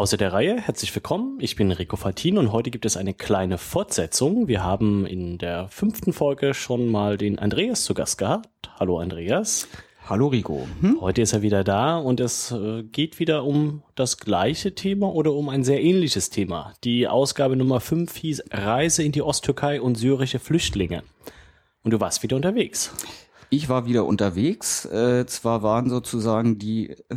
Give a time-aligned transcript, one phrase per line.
[0.00, 1.36] Außer der Reihe, herzlich willkommen.
[1.42, 4.48] Ich bin Rico Faltin und heute gibt es eine kleine Fortsetzung.
[4.48, 8.48] Wir haben in der fünften Folge schon mal den Andreas zu Gast gehabt.
[8.78, 9.68] Hallo Andreas.
[10.08, 10.66] Hallo Rico.
[10.80, 11.02] Hm?
[11.02, 15.34] Heute ist er wieder da und es äh, geht wieder um das gleiche Thema oder
[15.34, 16.72] um ein sehr ähnliches Thema.
[16.82, 21.02] Die Ausgabe Nummer 5 hieß Reise in die Osttürkei und syrische Flüchtlinge.
[21.82, 22.90] Und du warst wieder unterwegs.
[23.50, 24.86] Ich war wieder unterwegs.
[24.86, 27.16] Äh, zwar waren sozusagen die äh,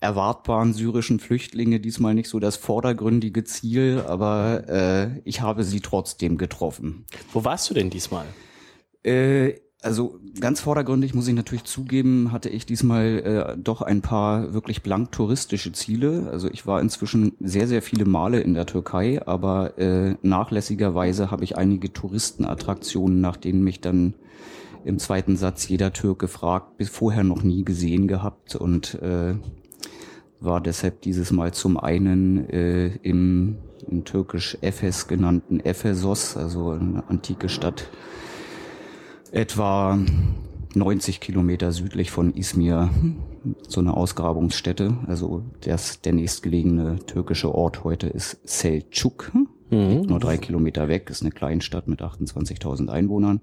[0.00, 6.38] erwartbaren syrischen Flüchtlinge diesmal nicht so das vordergründige Ziel, aber äh, ich habe sie trotzdem
[6.38, 7.04] getroffen.
[7.32, 8.24] Wo warst du denn diesmal?
[9.04, 14.52] Äh, also ganz vordergründig muss ich natürlich zugeben, hatte ich diesmal äh, doch ein paar
[14.52, 16.28] wirklich blank touristische Ziele.
[16.30, 21.44] Also ich war inzwischen sehr, sehr viele Male in der Türkei, aber äh, nachlässigerweise habe
[21.44, 24.14] ich einige Touristenattraktionen, nach denen mich dann
[24.84, 29.34] im zweiten Satz jeder Türke fragt, bis vorher noch nie gesehen gehabt und äh,
[30.40, 33.58] war deshalb dieses Mal zum einen äh, im,
[33.88, 37.90] im türkisch Efes genannten Ephesos, also eine antike Stadt,
[39.32, 39.98] etwa
[40.74, 42.90] 90 Kilometer südlich von Izmir,
[43.68, 44.96] so eine Ausgrabungsstätte.
[45.06, 49.32] Also das, der nächstgelegene türkische Ort heute ist Selçuk,
[49.70, 50.02] mhm.
[50.02, 53.40] nur drei Kilometer weg, ist eine Kleinstadt mit 28.000 Einwohnern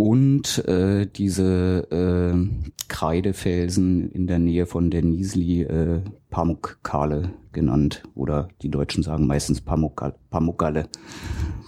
[0.00, 2.34] und äh, diese äh,
[2.88, 9.60] Kreidefelsen in der Nähe von der Niesli äh, Pamukkale genannt oder die Deutschen sagen meistens
[9.60, 10.88] Pamukkale.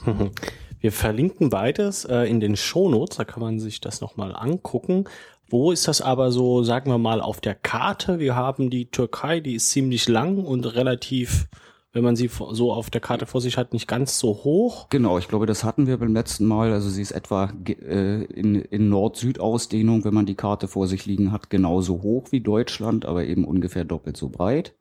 [0.80, 5.04] Wir verlinken beides äh, in den Shownotes, da kann man sich das nochmal angucken.
[5.50, 8.18] Wo ist das aber so, sagen wir mal, auf der Karte?
[8.18, 11.48] Wir haben die Türkei, die ist ziemlich lang und relativ
[11.92, 14.88] wenn man sie so auf der Karte vor sich hat, nicht ganz so hoch.
[14.88, 16.72] Genau, ich glaube, das hatten wir beim letzten Mal.
[16.72, 21.32] Also sie ist etwa äh, in, in Nord-Süd-Ausdehnung, wenn man die Karte vor sich liegen
[21.32, 24.74] hat, genauso hoch wie Deutschland, aber eben ungefähr doppelt so breit.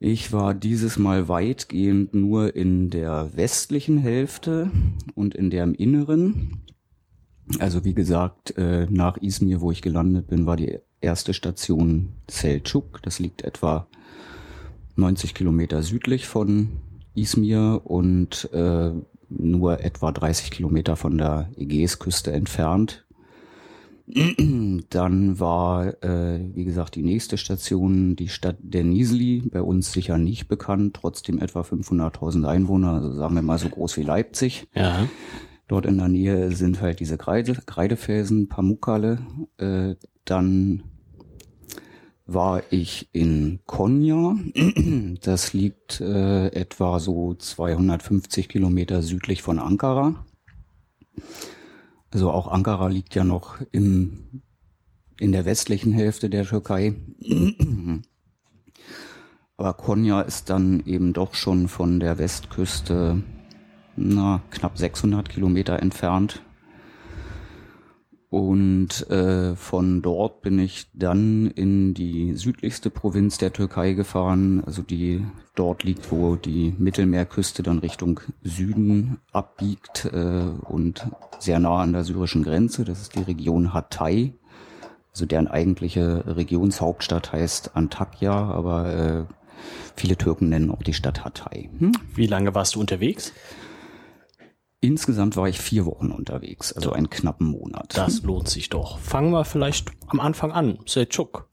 [0.00, 4.68] Ich war dieses Mal weitgehend nur in der westlichen Hälfte
[5.14, 6.64] und in der im Inneren.
[7.60, 13.00] Also wie gesagt, äh, nach Izmir, wo ich gelandet bin, war die erste Station Selçuk.
[13.02, 13.86] Das liegt etwa
[14.96, 16.68] 90 Kilometer südlich von
[17.14, 18.92] Izmir und äh,
[19.28, 23.04] nur etwa 30 Kilometer von der Ägäisküste entfernt.
[24.06, 30.48] Dann war, äh, wie gesagt, die nächste Station die Stadt Denizli, bei uns sicher nicht
[30.48, 34.66] bekannt, trotzdem etwa 500.000 Einwohner, also sagen wir mal so groß wie Leipzig.
[34.74, 35.08] Ja.
[35.68, 39.18] Dort in der Nähe sind halt diese Kreide, Kreidefelsen, Pamukkale.
[39.56, 40.82] Äh, dann
[42.26, 44.36] war ich in Konya.
[45.22, 50.24] Das liegt äh, etwa so 250 Kilometer südlich von Ankara.
[52.10, 54.42] Also auch Ankara liegt ja noch im,
[55.18, 56.94] in der westlichen Hälfte der Türkei.
[59.56, 63.22] Aber Konya ist dann eben doch schon von der Westküste
[63.96, 66.42] na, knapp 600 Kilometer entfernt.
[68.32, 74.80] Und äh, von dort bin ich dann in die südlichste Provinz der Türkei gefahren, also
[74.80, 75.22] die
[75.54, 81.06] dort liegt, wo die Mittelmeerküste dann Richtung Süden abbiegt äh, und
[81.40, 82.86] sehr nah an der syrischen Grenze.
[82.86, 84.32] Das ist die Region Hatay.
[85.12, 89.24] Also deren eigentliche Regionshauptstadt heißt Antakya, aber äh,
[89.94, 91.68] viele Türken nennen auch die Stadt Hatay.
[91.78, 91.92] Hm?
[92.14, 93.34] Wie lange warst du unterwegs?
[94.84, 97.96] Insgesamt war ich vier Wochen unterwegs, also einen knappen Monat.
[97.96, 98.98] Das lohnt sich doch.
[98.98, 100.80] Fangen wir vielleicht am Anfang an.
[100.86, 101.44] Selçuk.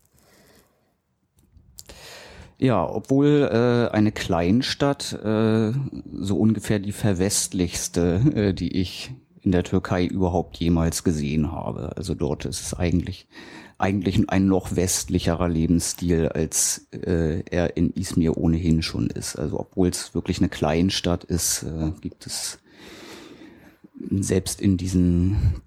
[2.58, 5.72] Ja, obwohl äh, eine Kleinstadt äh,
[6.12, 11.96] so ungefähr die verwestlichste, äh, die ich in der Türkei überhaupt jemals gesehen habe.
[11.98, 13.28] Also dort ist es eigentlich
[13.78, 19.38] eigentlich ein noch westlicherer Lebensstil, als äh, er in Izmir ohnehin schon ist.
[19.38, 22.60] Also obwohl es wirklich eine Kleinstadt ist, äh, gibt es
[24.20, 25.62] selbst in diesen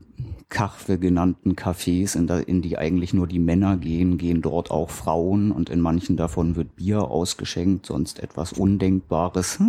[0.49, 5.51] Kachwe genannten Cafés, in, in, die eigentlich nur die Männer gehen, gehen dort auch Frauen
[5.51, 9.61] und in manchen davon wird Bier ausgeschenkt, sonst etwas Undenkbares.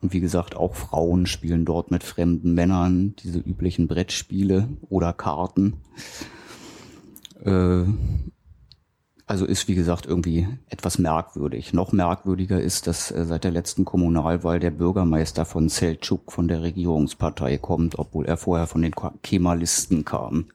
[0.00, 5.74] Und wie gesagt, auch Frauen spielen dort mit fremden Männern diese üblichen Brettspiele oder Karten.
[7.44, 7.84] Äh,
[9.30, 11.72] also ist, wie gesagt, irgendwie etwas merkwürdig.
[11.72, 16.62] Noch merkwürdiger ist, dass äh, seit der letzten Kommunalwahl der Bürgermeister von Selçuk von der
[16.62, 18.92] Regierungspartei kommt, obwohl er vorher von den
[19.22, 20.46] Kemalisten kam.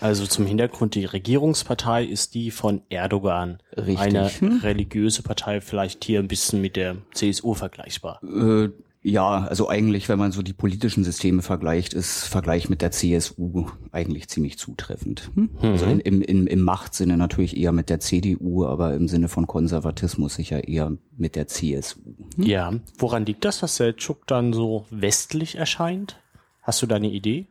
[0.00, 3.58] Also zum Hintergrund, die Regierungspartei ist die von Erdogan.
[3.76, 4.00] Richtig.
[4.00, 4.30] Eine
[4.64, 8.20] religiöse Partei, vielleicht hier ein bisschen mit der CSU vergleichbar.
[8.24, 8.70] Äh,
[9.06, 13.66] Ja, also eigentlich, wenn man so die politischen Systeme vergleicht, ist Vergleich mit der CSU
[13.92, 15.30] eigentlich ziemlich zutreffend.
[15.34, 15.50] Hm?
[15.60, 15.68] Mhm.
[15.68, 19.46] Also in, im, im, im Machtsinne natürlich eher mit der CDU, aber im Sinne von
[19.46, 22.00] Konservatismus sicher eher mit der CSU.
[22.36, 22.44] Hm?
[22.44, 26.16] Ja, woran liegt das, dass Seltschuk dann so westlich erscheint?
[26.62, 27.46] Hast du da eine Idee?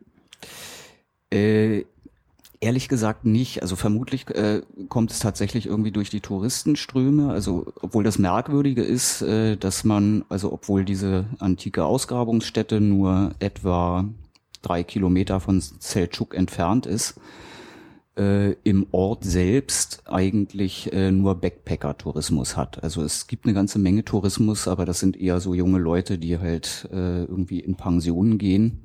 [1.30, 1.84] Äh,
[2.64, 3.60] Ehrlich gesagt nicht.
[3.60, 7.30] Also vermutlich äh, kommt es tatsächlich irgendwie durch die Touristenströme.
[7.30, 14.06] Also obwohl das Merkwürdige ist, äh, dass man, also obwohl diese antike Ausgrabungsstätte nur etwa
[14.62, 17.20] drei Kilometer von Selçuk entfernt ist,
[18.16, 22.82] äh, im Ort selbst eigentlich äh, nur Backpacker-Tourismus hat.
[22.82, 26.38] Also es gibt eine ganze Menge Tourismus, aber das sind eher so junge Leute, die
[26.38, 28.80] halt äh, irgendwie in Pensionen gehen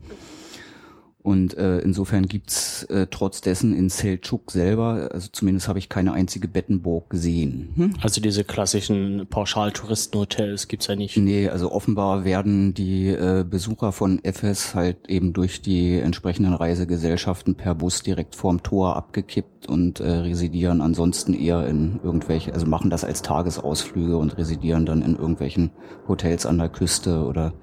[1.22, 6.14] und äh, insofern gibt's äh, trotz dessen in Selçuk selber, also zumindest habe ich keine
[6.14, 7.74] einzige Bettenburg gesehen.
[7.76, 7.94] Hm?
[8.02, 11.18] Also diese klassischen Pauschaltouristenhotels gibt's ja nicht.
[11.18, 17.56] Nee, also offenbar werden die äh, Besucher von Efes halt eben durch die entsprechenden Reisegesellschaften
[17.56, 22.90] per Bus direkt vorm Tor abgekippt und äh, residieren ansonsten eher in irgendwelche, also machen
[22.90, 25.72] das als Tagesausflüge und residieren dann in irgendwelchen
[26.08, 27.54] Hotels an der Küste oder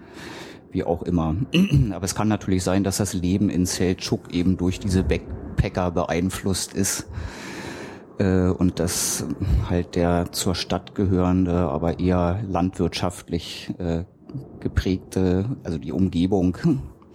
[0.76, 1.34] wie auch immer.
[1.93, 6.75] Aber es kann natürlich sein, dass das Leben in Selçuk eben durch diese Backpacker beeinflusst
[6.75, 7.06] ist
[8.19, 9.25] äh, und dass
[9.69, 14.05] halt der zur Stadt gehörende, aber eher landwirtschaftlich äh,
[14.61, 16.58] geprägte, also die Umgebung,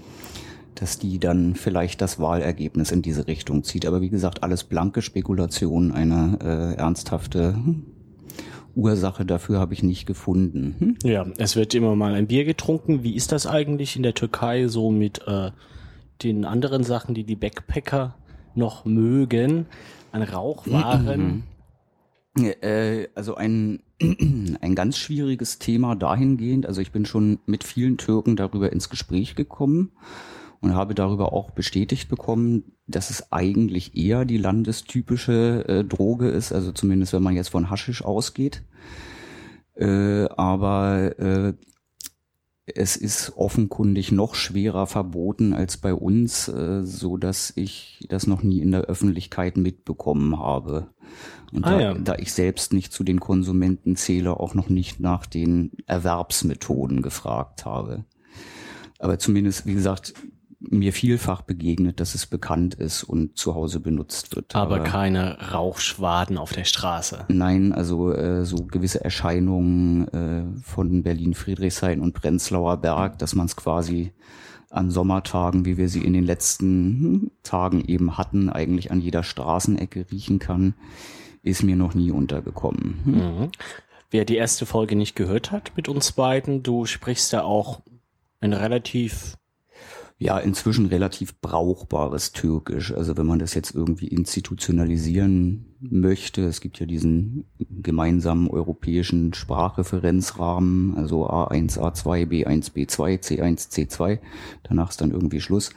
[0.75, 3.85] dass die dann vielleicht das Wahlergebnis in diese Richtung zieht.
[3.85, 7.55] Aber wie gesagt, alles blanke Spekulation, eine äh, ernsthafte
[8.75, 10.75] Ursache dafür habe ich nicht gefunden.
[10.79, 10.97] Hm?
[11.03, 13.03] Ja, es wird immer mal ein Bier getrunken.
[13.03, 15.51] Wie ist das eigentlich in der Türkei so mit äh,
[16.23, 18.15] den anderen Sachen, die die Backpacker
[18.55, 19.65] noch mögen?
[20.11, 21.43] An Rauchwaren?
[22.37, 26.65] Äh, also ein, ein ganz schwieriges Thema dahingehend.
[26.65, 29.91] Also ich bin schon mit vielen Türken darüber ins Gespräch gekommen
[30.61, 36.53] und habe darüber auch bestätigt bekommen, dass es eigentlich eher die landestypische äh, Droge ist,
[36.53, 38.63] also zumindest wenn man jetzt von Haschisch ausgeht.
[39.75, 41.53] Äh, aber äh,
[42.65, 48.43] es ist offenkundig noch schwerer verboten als bei uns, äh, so dass ich das noch
[48.43, 50.89] nie in der Öffentlichkeit mitbekommen habe.
[51.51, 51.93] Und ah, da, ja.
[51.95, 57.65] da ich selbst nicht zu den Konsumenten zähle, auch noch nicht nach den Erwerbsmethoden gefragt
[57.65, 58.05] habe.
[58.99, 60.13] Aber zumindest, wie gesagt,
[60.69, 64.55] mir vielfach begegnet, dass es bekannt ist und zu Hause benutzt wird.
[64.55, 67.25] Aber, Aber keine Rauchschwaden auf der Straße.
[67.29, 73.47] Nein, also äh, so gewisse Erscheinungen äh, von Berlin, Friedrichshain und Prenzlauer Berg, dass man
[73.47, 74.13] es quasi
[74.69, 80.05] an Sommertagen, wie wir sie in den letzten Tagen eben hatten, eigentlich an jeder Straßenecke
[80.11, 80.75] riechen kann,
[81.43, 82.99] ist mir noch nie untergekommen.
[83.03, 83.13] Hm?
[83.13, 83.51] Mhm.
[84.11, 87.81] Wer die erste Folge nicht gehört hat mit uns beiden, du sprichst ja auch
[88.41, 89.37] ein relativ
[90.21, 92.93] ja inzwischen relativ brauchbares Türkisch.
[92.93, 100.95] Also wenn man das jetzt irgendwie institutionalisieren möchte, es gibt ja diesen gemeinsamen europäischen Sprachreferenzrahmen,
[100.95, 104.19] also A1, A2, B1, B2, C1, C2,
[104.61, 105.71] danach ist dann irgendwie Schluss.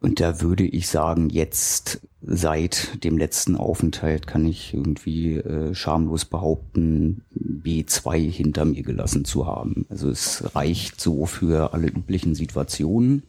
[0.00, 6.24] Und da würde ich sagen, jetzt seit dem letzten Aufenthalt kann ich irgendwie äh, schamlos
[6.24, 9.86] behaupten, B2 hinter mir gelassen zu haben.
[9.88, 13.22] Also es reicht so für alle üblichen Situationen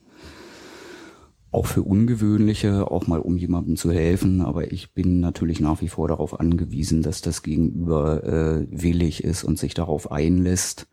[1.54, 4.42] auch für ungewöhnliche, auch mal um jemandem zu helfen.
[4.42, 9.44] Aber ich bin natürlich nach wie vor darauf angewiesen, dass das Gegenüber äh, willig ist
[9.44, 10.88] und sich darauf einlässt.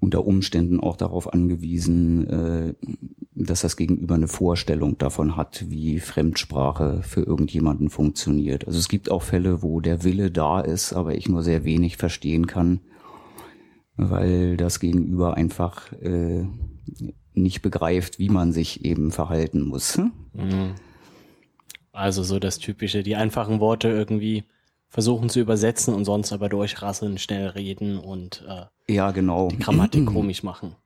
[0.00, 2.74] Unter Umständen auch darauf angewiesen, äh,
[3.34, 8.66] dass das Gegenüber eine Vorstellung davon hat, wie Fremdsprache für irgendjemanden funktioniert.
[8.66, 11.98] Also es gibt auch Fälle, wo der Wille da ist, aber ich nur sehr wenig
[11.98, 12.80] verstehen kann,
[13.96, 16.44] weil das Gegenüber einfach äh,
[17.34, 19.96] nicht begreift, wie man sich eben verhalten muss.
[19.96, 20.12] Hm?
[20.32, 20.74] Mhm.
[21.92, 24.44] Also so das Typische, die einfachen Worte irgendwie
[24.88, 30.06] versuchen zu übersetzen und sonst aber durchrasseln, schnell reden und äh, ja genau die Grammatik
[30.06, 30.76] komisch machen.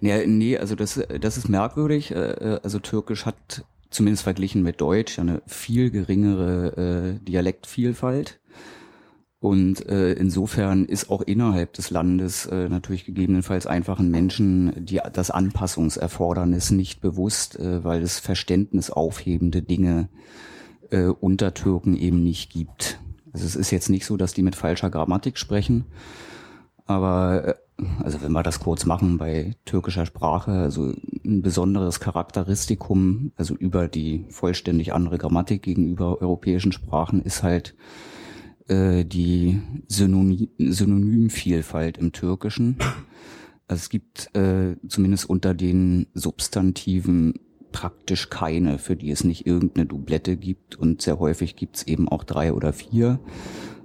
[0.00, 2.10] Ja, nee, also das, das ist merkwürdig.
[2.10, 8.40] Äh, äh, also Türkisch hat zumindest verglichen mit Deutsch eine viel geringere äh, Dialektvielfalt.
[9.46, 15.30] Und äh, insofern ist auch innerhalb des Landes äh, natürlich gegebenenfalls einfachen Menschen die, das
[15.30, 20.08] Anpassungserfordernis nicht bewusst, äh, weil es verständnisaufhebende Dinge
[20.90, 22.98] äh, unter Türken eben nicht gibt.
[23.32, 25.84] Also es ist jetzt nicht so, dass die mit falscher Grammatik sprechen,
[26.84, 27.46] aber
[27.78, 30.92] äh, also wenn wir das kurz machen bei türkischer Sprache, also
[31.24, 37.76] ein besonderes Charakteristikum, also über die vollständig andere Grammatik gegenüber europäischen Sprachen ist halt
[38.68, 42.76] äh, die Synonym Synonymvielfalt im Türkischen.
[43.68, 47.34] Also es gibt äh, zumindest unter den Substantiven
[47.72, 52.08] praktisch keine, für die es nicht irgendeine Doublette gibt und sehr häufig gibt es eben
[52.08, 53.18] auch drei oder vier.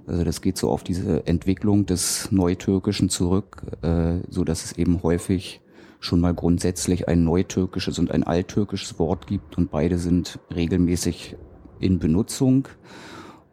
[0.06, 5.02] Also das geht so auf diese Entwicklung des Neutürkischen zurück, äh, so dass es eben
[5.02, 5.60] häufig
[6.00, 11.36] schon mal grundsätzlich ein neutürkisches und ein alttürkisches Wort gibt und beide sind regelmäßig
[11.78, 12.68] in Benutzung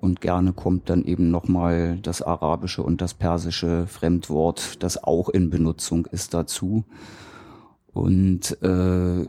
[0.01, 5.49] und gerne kommt dann eben nochmal das arabische und das persische Fremdwort, das auch in
[5.49, 6.85] Benutzung ist dazu.
[7.91, 9.25] Und äh,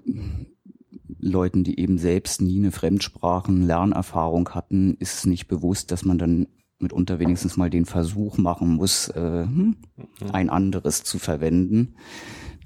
[1.18, 6.46] Leuten, die eben selbst nie eine Fremdsprachen-Lernerfahrung hatten, ist es nicht bewusst, dass man dann
[6.78, 10.30] mitunter wenigstens mal den Versuch machen muss, äh, hm, mhm.
[10.32, 11.94] ein anderes zu verwenden.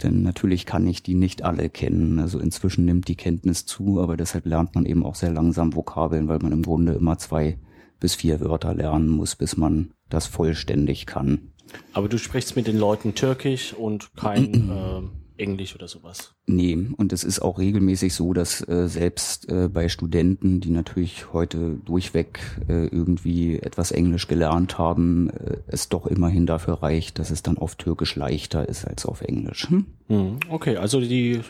[0.03, 2.19] Denn natürlich kann ich die nicht alle kennen.
[2.19, 6.29] Also inzwischen nimmt die Kenntnis zu, aber deshalb lernt man eben auch sehr langsam Vokabeln,
[6.29, 7.59] weil man im Grunde immer zwei
[8.05, 11.53] bis vier Wörter lernen muss, bis man das vollständig kann.
[11.95, 14.71] Aber du sprichst mit den Leuten Türkisch und kein
[15.39, 16.35] äh, Englisch oder sowas.
[16.45, 21.33] Nee, und es ist auch regelmäßig so, dass äh, selbst äh, bei Studenten, die natürlich
[21.33, 27.31] heute durchweg äh, irgendwie etwas Englisch gelernt haben, äh, es doch immerhin dafür reicht, dass
[27.31, 29.71] es dann auf Türkisch leichter ist als auf Englisch.
[29.71, 29.87] Hm?
[30.09, 31.41] Hm, okay, also die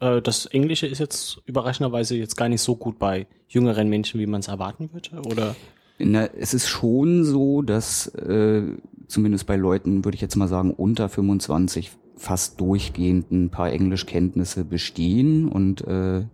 [0.00, 4.26] äh, das Englische ist jetzt überraschenderweise jetzt gar nicht so gut bei jüngeren Menschen, wie
[4.26, 5.56] man es erwarten würde, oder?
[5.98, 8.62] Na, es ist schon so, dass äh,
[9.08, 14.64] zumindest bei Leuten, würde ich jetzt mal sagen, unter 25 fast durchgehend ein paar Englischkenntnisse
[14.64, 16.24] bestehen und äh,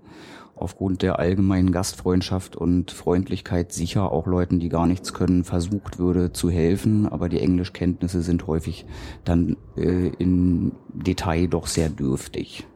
[0.55, 6.33] aufgrund der allgemeinen Gastfreundschaft und Freundlichkeit sicher auch Leuten, die gar nichts können, versucht würde
[6.33, 7.09] zu helfen.
[7.09, 8.87] Aber die Englischkenntnisse sind häufig
[9.25, 12.67] dann äh, im Detail doch sehr dürftig.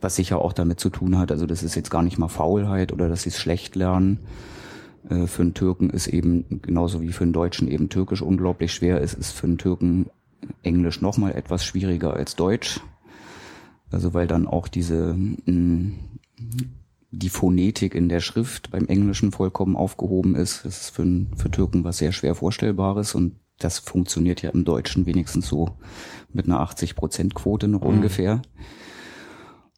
[0.00, 2.92] Was sicher auch damit zu tun hat, also das ist jetzt gar nicht mal Faulheit
[2.92, 4.18] oder dass sie es schlecht lernen.
[5.08, 9.00] Äh, für einen Türken ist eben genauso wie für einen Deutschen eben Türkisch unglaublich schwer
[9.00, 10.06] ist, ist für einen Türken
[10.62, 12.80] Englisch nochmal etwas schwieriger als Deutsch.
[13.90, 15.92] Also weil dann auch diese mm,
[17.10, 20.64] die Phonetik in der Schrift beim Englischen vollkommen aufgehoben ist.
[20.64, 25.06] Das ist für, für Türken was sehr schwer vorstellbares und das funktioniert ja im Deutschen
[25.06, 25.76] wenigstens so
[26.32, 27.88] mit einer 80-Prozent-Quote noch mhm.
[27.88, 28.42] ungefähr.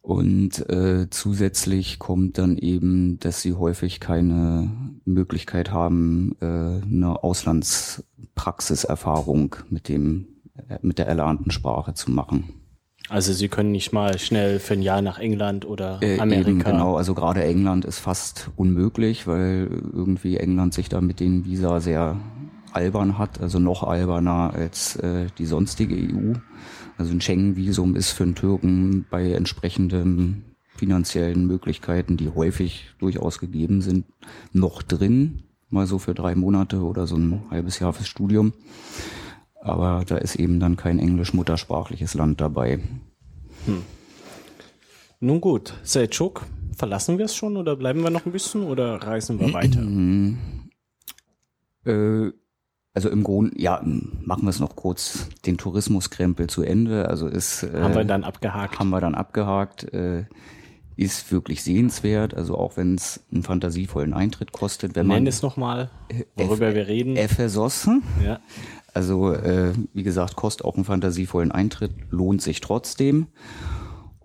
[0.07, 4.71] Und äh, zusätzlich kommt dann eben, dass sie häufig keine
[5.03, 10.27] Möglichkeit haben, äh, eine Auslandspraxiserfahrung mit dem
[10.81, 12.53] mit der erlernten Sprache zu machen.
[13.09, 16.49] Also Sie können nicht mal schnell für ein Jahr nach England oder äh, Amerika.
[16.49, 21.43] Eben, genau, also gerade England ist fast unmöglich, weil irgendwie England sich da mit den
[21.43, 22.15] Visa sehr
[22.71, 26.35] albern hat, also noch alberner als äh, die sonstige EU.
[26.97, 30.43] Also ein Schengen-Visum ist für einen Türken bei entsprechenden
[30.75, 34.05] finanziellen Möglichkeiten, die häufig durchaus gegeben sind,
[34.53, 38.53] noch drin, mal so für drei Monate oder so ein halbes Jahr fürs Studium.
[39.61, 42.79] Aber da ist eben dann kein englisch-muttersprachliches Land dabei.
[43.65, 43.81] Hm.
[45.19, 46.43] Nun gut, Selçuk,
[46.75, 49.81] verlassen wir es schon oder bleiben wir noch ein bisschen oder reisen wir weiter?
[51.85, 52.31] äh,
[52.97, 57.07] also im Grunde, ja, machen wir es noch kurz den Tourismuskrempel zu Ende.
[57.07, 58.79] Also ist äh, haben wir dann abgehakt.
[58.79, 59.83] Haben wir dann abgehakt.
[59.93, 60.23] Äh,
[60.95, 64.95] ist wirklich sehenswert, also auch wenn es einen fantasievollen Eintritt kostet.
[64.95, 65.91] Wenn Nenn man es nochmal,
[66.35, 67.15] worüber F wir reden.
[67.17, 67.87] Ephesos.
[68.25, 68.39] Ja.
[68.95, 73.27] Also äh, wie gesagt, kostet auch einen fantasievollen Eintritt, lohnt sich trotzdem.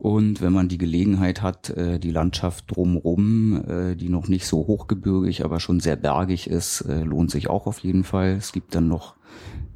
[0.02, 4.66] Und wenn man die Gelegenheit hat, äh, die Landschaft drumherum, äh, die noch nicht so
[4.66, 8.30] hochgebirgig, aber schon sehr bergig ist, äh, lohnt sich auch auf jeden Fall.
[8.30, 9.14] Es gibt dann noch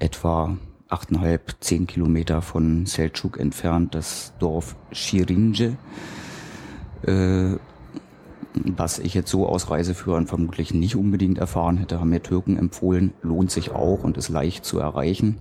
[0.00, 0.56] etwa
[0.88, 5.76] achteinhalb, zehn Kilometer von Selçuk entfernt das Dorf Şirince
[8.76, 13.12] was ich jetzt so aus Reiseführern vermutlich nicht unbedingt erfahren hätte, haben mir Türken empfohlen,
[13.22, 15.38] lohnt sich auch und ist leicht zu erreichen.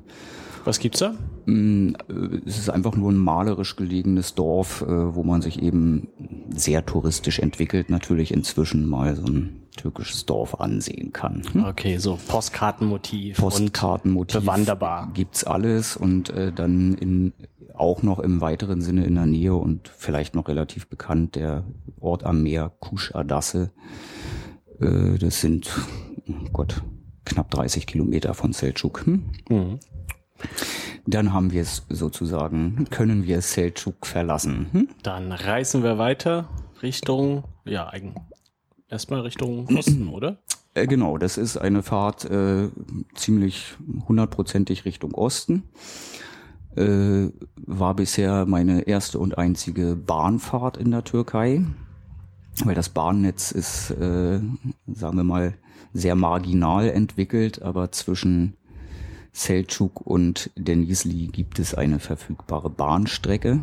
[0.63, 1.15] Was gibt's da?
[1.46, 1.94] Mm,
[2.46, 6.08] es ist einfach nur ein malerisch gelegenes Dorf, äh, wo man sich eben
[6.50, 11.44] sehr touristisch entwickelt, natürlich inzwischen mal so ein türkisches Dorf ansehen kann.
[11.52, 11.66] Hm?
[11.66, 13.38] Okay, so Postkartenmotiv.
[13.38, 14.42] Postkartenmotiv.
[14.42, 15.12] Bewanderbar.
[15.14, 17.34] Gibt's alles und äh, dann in
[17.78, 21.66] auch noch im weiteren Sinne in der Nähe und vielleicht noch relativ bekannt der
[22.00, 23.72] Ort am Meer Kusch Adasse.
[24.80, 25.70] Äh, das sind,
[26.30, 26.82] oh Gott,
[27.25, 29.06] knapp 30 Kilometer von Selçuk.
[29.06, 29.24] Hm?
[29.50, 29.80] Mhm.
[31.08, 34.68] Dann haben wir es sozusagen, können wir Selçuk verlassen.
[34.72, 34.90] Hm?
[35.04, 36.50] Dann reisen wir weiter
[36.82, 37.92] Richtung, ja,
[38.90, 40.38] erstmal Richtung Osten, oder?
[40.74, 42.70] Äh, genau, das ist eine Fahrt äh,
[43.14, 43.76] ziemlich
[44.08, 45.64] hundertprozentig Richtung Osten
[46.76, 51.62] äh, war bisher meine erste und einzige Bahnfahrt in der Türkei,
[52.64, 54.40] weil das Bahnnetz ist, äh,
[54.88, 55.54] sagen wir mal,
[55.94, 58.56] sehr marginal entwickelt, aber zwischen
[59.36, 63.62] Selçuk und Denizli gibt es eine verfügbare Bahnstrecke.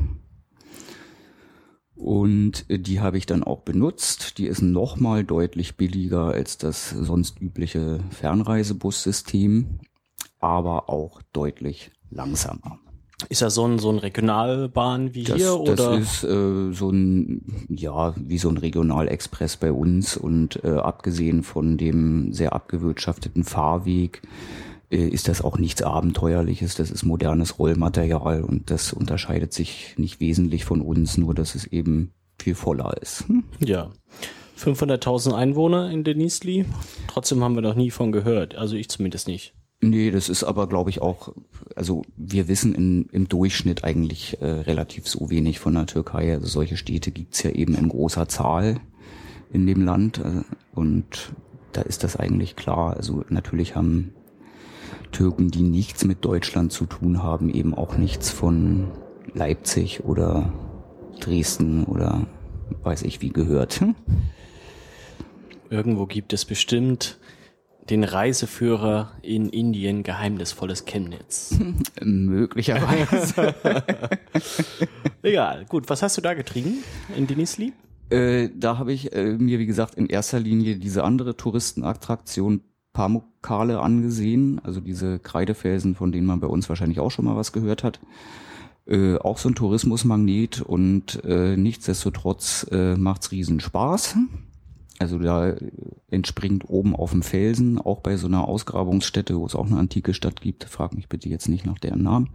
[1.95, 4.39] Und die habe ich dann auch benutzt.
[4.39, 9.79] Die ist nochmal deutlich billiger als das sonst übliche Fernreisebussystem,
[10.41, 12.79] aber auch deutlich langsamer.
[13.29, 15.77] Ist das so ein, so ein Regionalbahn wie Das, hier oder?
[15.77, 21.45] das ist äh, so ein, ja, wie so ein Regionalexpress bei uns und äh, abgesehen
[21.45, 24.23] von dem sehr abgewirtschafteten Fahrweg
[24.99, 26.75] ist das auch nichts Abenteuerliches.
[26.75, 31.67] Das ist modernes Rollmaterial und das unterscheidet sich nicht wesentlich von uns, nur dass es
[31.67, 33.27] eben viel voller ist.
[33.29, 33.45] Hm?
[33.61, 33.91] ja.
[34.59, 36.67] 500.000 Einwohner in Denizli.
[37.09, 38.55] Trotzdem haben wir noch nie von gehört.
[38.55, 39.55] Also ich zumindest nicht.
[39.81, 41.35] Nee, das ist aber, glaube ich, auch,
[41.75, 46.33] also wir wissen in, im Durchschnitt eigentlich äh, relativ so wenig von der Türkei.
[46.33, 48.81] Also solche Städte gibt's ja eben in großer Zahl
[49.53, 50.19] in dem Land.
[50.19, 50.43] Äh,
[50.75, 51.33] und
[51.73, 52.97] da ist das eigentlich klar.
[52.97, 54.15] Also natürlich haben
[55.13, 58.89] Türken, die nichts mit Deutschland zu tun haben, eben auch nichts von
[59.35, 60.53] Leipzig oder
[61.21, 62.27] Dresden oder
[62.83, 63.81] weiß ich wie gehört.
[63.81, 63.95] Hm?
[65.71, 67.19] Irgendwo gibt es bestimmt
[67.89, 71.59] den Reiseführer in Indien geheimnisvolles Chemnitz.
[72.03, 73.55] Möglicherweise.
[75.23, 75.65] Egal.
[75.69, 76.85] Gut, was hast du da getrieben
[77.17, 77.73] in Denizli?
[78.11, 82.61] Äh, da habe ich äh, mir, wie gesagt, in erster Linie diese andere Touristenattraktion
[82.93, 87.53] Pamukkale angesehen, also diese Kreidefelsen, von denen man bei uns wahrscheinlich auch schon mal was
[87.53, 88.01] gehört hat.
[88.87, 94.17] Äh, auch so ein Tourismusmagnet und äh, nichtsdestotrotz äh, macht's riesen Spaß.
[95.03, 95.55] Also da
[96.11, 100.15] entspringt oben auf dem Felsen, auch bei so einer Ausgrabungsstätte, wo es auch eine antike
[100.15, 102.31] Stadt gibt, frag mich bitte jetzt nicht nach deren Namen,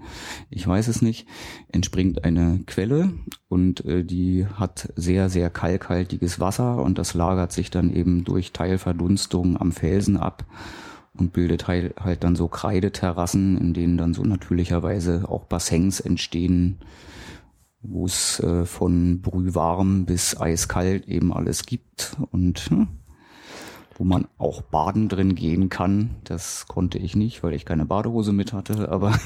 [0.50, 1.28] ich weiß es nicht,
[1.72, 3.14] entspringt eine Quelle
[3.48, 8.52] und äh, die hat sehr, sehr kalkhaltiges Wasser und das lagert sich dann eben durch
[8.52, 10.46] Teilverdunstung am Felsen ab
[11.18, 16.80] und bildet halt, dann so Kreideterrassen, in denen dann so natürlicherweise auch Bassins entstehen,
[17.82, 22.88] wo es äh, von brühwarm bis eiskalt eben alles gibt und hm,
[23.96, 26.16] wo man auch baden drin gehen kann.
[26.24, 29.18] Das konnte ich nicht, weil ich keine Badehose mit hatte, aber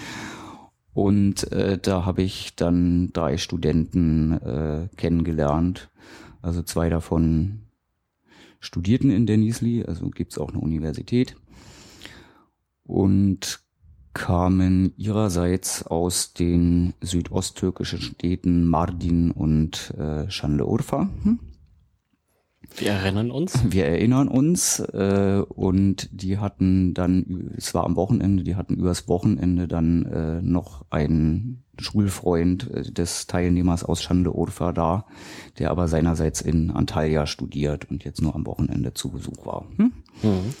[0.94, 5.90] und äh, da habe ich dann drei Studenten äh, kennengelernt.
[6.42, 7.60] Also zwei davon
[8.60, 11.36] studierten in Denizli, also gibt's auch eine Universität.
[12.84, 13.60] Und
[14.12, 21.08] kamen ihrerseits aus den südosttürkischen Städten Mardin und äh, Şanlıurfa.
[21.22, 21.38] Hm?
[22.76, 23.58] Wir erinnern uns.
[23.68, 29.08] Wir erinnern uns äh, und die hatten dann, es war am Wochenende, die hatten übers
[29.08, 35.06] Wochenende dann äh, noch einen Schulfreund äh, des Teilnehmers aus Şanlıurfa da,
[35.58, 39.66] der aber seinerseits in Antalya studiert und jetzt nur am Wochenende zu Besuch war.
[39.76, 39.92] Hm?
[40.22, 40.54] Mhm.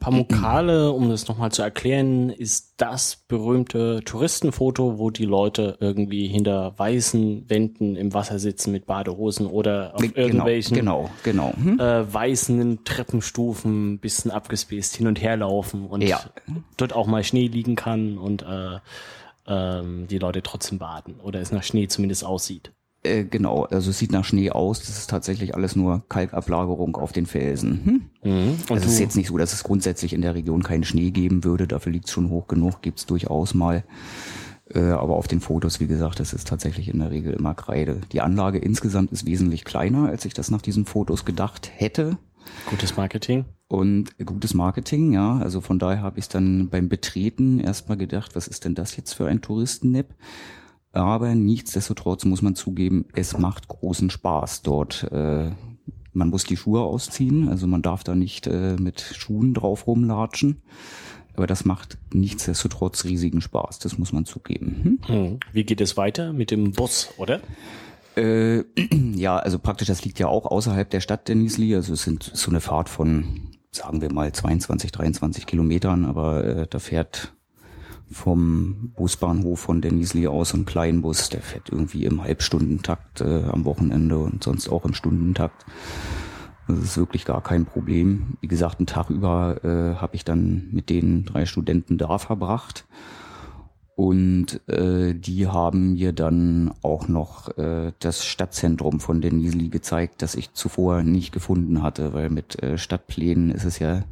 [0.00, 6.76] Pamukkale, um das nochmal zu erklären, ist das berühmte Touristenfoto, wo die Leute irgendwie hinter
[6.78, 11.52] weißen Wänden im Wasser sitzen mit Badehosen oder auf Genau, irgendwelchen genau, genau.
[11.54, 11.78] Hm?
[11.78, 16.20] äh, weißen Treppenstufen bisschen abgespaced hin und her laufen und Ja.
[16.76, 18.78] dort auch mal Schnee liegen kann und äh,
[19.46, 22.72] ähm, die Leute trotzdem baden oder es nach Schnee zumindest aussieht.
[23.02, 24.80] Äh, genau, also es sieht nach Schnee aus.
[24.80, 28.02] Das ist tatsächlich alles nur Kalkablagerung auf den Felsen.
[28.22, 28.50] Hm?
[28.68, 31.10] Und Also es ist jetzt nicht so, dass es grundsätzlich in der Region keinen Schnee
[31.10, 31.66] geben würde.
[31.66, 33.84] Dafür liegt es schon hoch genug, gibt's durchaus mal.
[34.72, 38.00] Äh, aber auf den Fotos, wie gesagt, das ist tatsächlich in der Regel immer Kreide.
[38.12, 42.18] Die Anlage insgesamt ist wesentlich kleiner, als ich das nach diesen Fotos gedacht hätte.
[42.68, 43.44] Gutes Marketing.
[43.68, 45.38] Und gutes Marketing, ja.
[45.38, 49.14] Also von daher habe ich dann beim Betreten erstmal gedacht, was ist denn das jetzt
[49.14, 50.06] für ein Touristennap?
[50.92, 55.04] Aber nichtsdestotrotz muss man zugeben, es macht großen Spaß dort.
[55.12, 55.52] Äh,
[56.12, 60.62] man muss die Schuhe ausziehen, also man darf da nicht äh, mit Schuhen drauf rumlatschen.
[61.36, 64.98] Aber das macht nichtsdestotrotz riesigen Spaß, das muss man zugeben.
[65.06, 65.14] Hm?
[65.14, 65.38] Hm.
[65.52, 67.40] Wie geht es weiter mit dem Bus, oder?
[68.16, 68.64] Äh,
[69.14, 71.74] ja, also praktisch, das liegt ja auch außerhalb der Stadt Denizli.
[71.74, 76.66] Also es sind so eine Fahrt von, sagen wir mal, 22, 23 Kilometern, aber äh,
[76.68, 77.32] da fährt
[78.10, 84.18] vom Busbahnhof von Denizli aus ein Kleinbus, der fährt irgendwie im Halbstundentakt äh, am Wochenende
[84.18, 85.64] und sonst auch im Stundentakt.
[86.66, 88.36] Das ist wirklich gar kein Problem.
[88.40, 92.84] Wie gesagt, einen Tag über äh, habe ich dann mit den drei Studenten da verbracht.
[93.96, 100.36] Und äh, die haben mir dann auch noch äh, das Stadtzentrum von Denizli gezeigt, das
[100.36, 104.04] ich zuvor nicht gefunden hatte, weil mit äh, Stadtplänen ist es ja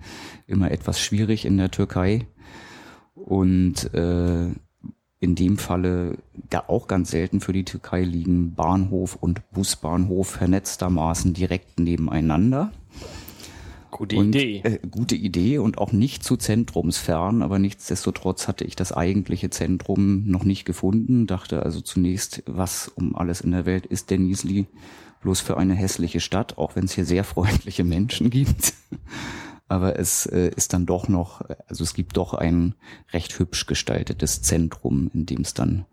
[0.47, 2.27] immer etwas schwierig in der Türkei.
[3.25, 4.51] Und äh,
[5.21, 11.35] in dem Falle, da auch ganz selten für die Türkei liegen Bahnhof und Busbahnhof vernetztermaßen
[11.35, 12.73] direkt nebeneinander.
[13.91, 14.61] Gute und, Idee.
[14.65, 20.27] Äh, gute Idee und auch nicht zu zentrumsfern, aber nichtsdestotrotz hatte ich das eigentliche Zentrum
[20.27, 21.27] noch nicht gefunden.
[21.27, 24.67] Dachte also zunächst, was um alles in der Welt ist Denizli
[25.23, 28.75] bloß für eine hässliche Stadt, auch wenn es hier sehr freundliche Menschen gibt.
[29.69, 32.75] Aber es äh, ist dann doch noch, also es gibt doch ein
[33.13, 35.85] recht hübsch gestaltetes Zentrum, in dem es dann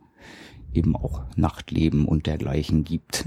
[0.74, 3.26] eben auch Nachtleben und dergleichen gibt.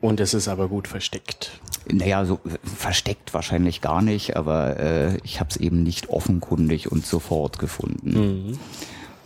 [0.00, 1.60] Und es ist aber gut versteckt.
[1.90, 6.90] Naja, so äh, versteckt wahrscheinlich gar nicht, aber äh, ich habe es eben nicht offenkundig
[6.90, 8.10] und sofort gefunden.
[8.10, 8.58] Mhm.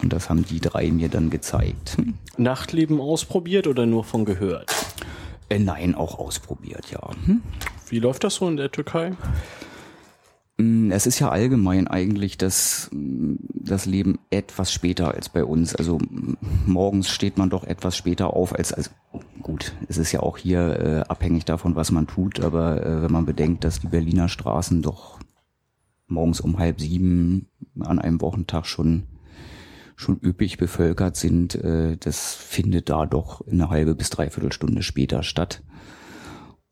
[0.03, 1.97] Und das haben die drei mir dann gezeigt.
[2.37, 4.71] Nachtleben ausprobiert oder nur von gehört?
[5.49, 7.11] Äh, nein, auch ausprobiert, ja.
[7.25, 7.43] Hm?
[7.89, 9.13] Wie läuft das so in der Türkei?
[10.59, 15.75] Mm, es ist ja allgemein eigentlich das, mm, das Leben etwas später als bei uns.
[15.75, 18.91] Also mm, morgens steht man doch etwas später auf als, als
[19.43, 23.13] gut, es ist ja auch hier äh, abhängig davon, was man tut, aber äh, wenn
[23.13, 25.19] man bedenkt, dass die Berliner Straßen doch
[26.09, 27.49] morgens um halb sieben
[27.81, 29.05] an einem Wochentag schon
[29.99, 35.23] schon üppig bevölkert sind, äh, das findet da doch eine halbe bis dreiviertel Stunde später
[35.23, 35.63] statt.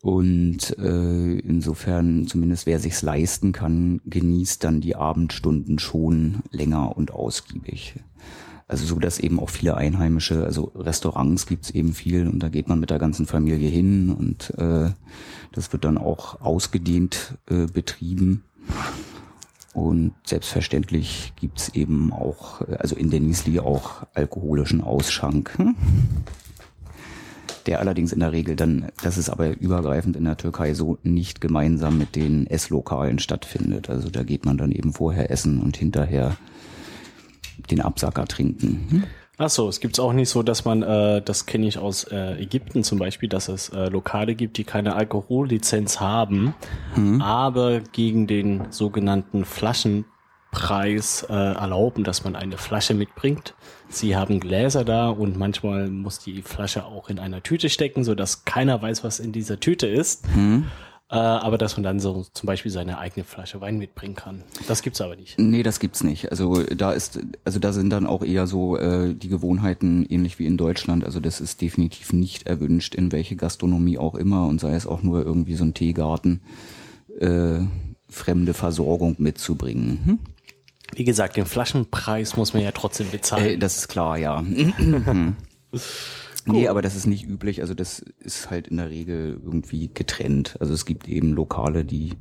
[0.05, 7.11] Und äh, insofern, zumindest wer sich's leisten kann, genießt dann die Abendstunden schon länger und
[7.11, 7.95] ausgiebig.
[8.69, 12.69] Also so, dass eben auch viele Einheimische, also Restaurants gibt's eben viel und da geht
[12.69, 14.91] man mit der ganzen Familie hin und äh,
[15.53, 18.43] das wird dann auch ausgedehnt äh, betrieben.
[19.73, 25.57] Und selbstverständlich gibt's eben auch, also in Denizli auch alkoholischen Ausschank.
[27.67, 31.41] Der allerdings in der Regel dann, das ist aber übergreifend in der Türkei so, nicht
[31.41, 33.89] gemeinsam mit den Esslokalen stattfindet.
[33.89, 36.37] Also da geht man dann eben vorher essen und hinterher
[37.71, 38.87] den Absacker trinken.
[38.91, 39.03] Hm?
[39.37, 42.41] Ach so, es gibt's auch nicht so, dass man, äh, das kenne ich aus äh,
[42.41, 46.55] Ägypten zum Beispiel, dass es äh, Lokale gibt, die keine Alkohollizenz haben,
[46.95, 47.21] mhm.
[47.21, 50.05] aber gegen den sogenannten Flaschen
[50.55, 53.55] Preis äh, erlauben, dass man eine Flasche mitbringt.
[53.89, 58.15] Sie haben Gläser da und manchmal muss die Flasche auch in einer Tüte stecken, so
[58.15, 60.27] dass keiner weiß, was in dieser Tüte ist.
[60.35, 60.67] Mhm.
[61.11, 64.43] Äh, aber dass man dann so zum Beispiel seine eigene Flasche Wein mitbringen kann.
[64.69, 65.39] Das gibt's aber nicht.
[65.39, 66.31] Nee, das gibt's nicht.
[66.31, 70.47] Also da ist, also da sind dann auch eher so äh, die Gewohnheiten ähnlich wie
[70.47, 71.05] in Deutschland.
[71.05, 75.03] Also das ist definitiv nicht erwünscht, in welche Gastronomie auch immer und sei es auch
[75.03, 76.41] nur irgendwie so ein Teegarten,
[77.21, 77.61] äh,
[78.09, 80.01] fremde Versorgung mitzubringen.
[80.05, 80.19] Hm?
[80.97, 83.47] Wie gesagt, den Flaschenpreis muss man ja trotzdem bezahlen.
[83.47, 84.45] Äh, das ist klar, ja.
[86.47, 87.63] Nee, aber das ist nicht üblich.
[87.63, 90.57] Also das ist halt in der Regel irgendwie getrennt.
[90.61, 92.13] Also es gibt eben Lokale, die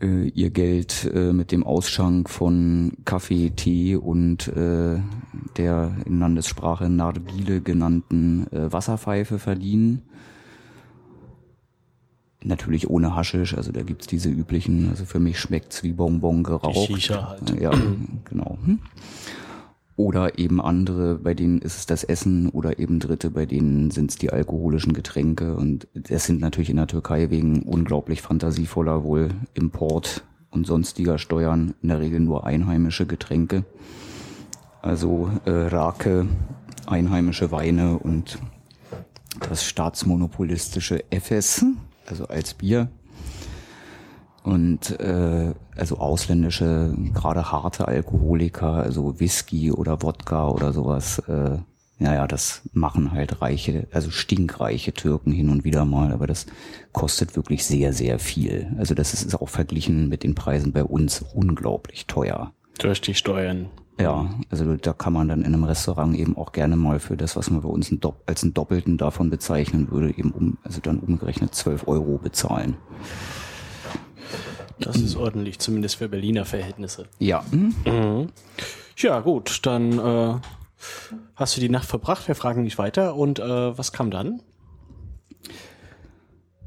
[0.00, 4.98] äh, ihr Geld äh, mit dem Ausschank von Kaffee, Tee und äh,
[5.56, 10.02] der in Landessprache Nargile genannten äh, Wasserpfeife verdienen.
[12.44, 16.88] Natürlich ohne Haschisch, also da gibt's diese üblichen, also für mich schmeckt's wie Bonbon geraucht.
[16.88, 17.60] Die Shisha halt.
[17.60, 17.72] Ja,
[18.24, 18.58] genau.
[18.64, 18.80] Hm?
[19.96, 24.10] Oder eben andere, bei denen ist es das Essen oder eben Dritte, bei denen sind
[24.10, 25.54] es die alkoholischen Getränke.
[25.54, 31.74] Und das sind natürlich in der Türkei wegen unglaublich fantasievoller wohl Import und sonstiger Steuern
[31.82, 33.64] in der Regel nur einheimische Getränke.
[34.80, 36.26] Also äh, Rake,
[36.86, 38.38] einheimische Weine und
[39.40, 41.64] das staatsmonopolistische Efes,
[42.06, 42.88] also als Bier.
[44.42, 51.58] Und äh, also ausländische, gerade harte Alkoholiker, also Whisky oder Wodka oder sowas, äh,
[51.98, 56.46] naja, das machen halt reiche, also stinkreiche Türken hin und wieder mal, aber das
[56.90, 58.74] kostet wirklich sehr, sehr viel.
[58.78, 62.52] Also das ist auch verglichen mit den Preisen bei uns unglaublich teuer.
[62.78, 63.70] Durch die Steuern.
[64.02, 67.36] Ja, also da kann man dann in einem Restaurant eben auch gerne mal für das,
[67.36, 67.94] was man bei uns
[68.26, 72.76] als einen Doppelten davon bezeichnen würde, eben um, also dann umgerechnet 12 Euro bezahlen.
[74.80, 77.06] Das ist ordentlich, zumindest für Berliner Verhältnisse.
[77.18, 77.44] Ja.
[77.52, 78.28] Mhm.
[78.96, 80.34] Ja, gut, dann äh,
[81.36, 83.14] hast du die Nacht verbracht, wir fragen nicht weiter.
[83.14, 84.42] Und äh, was kam dann?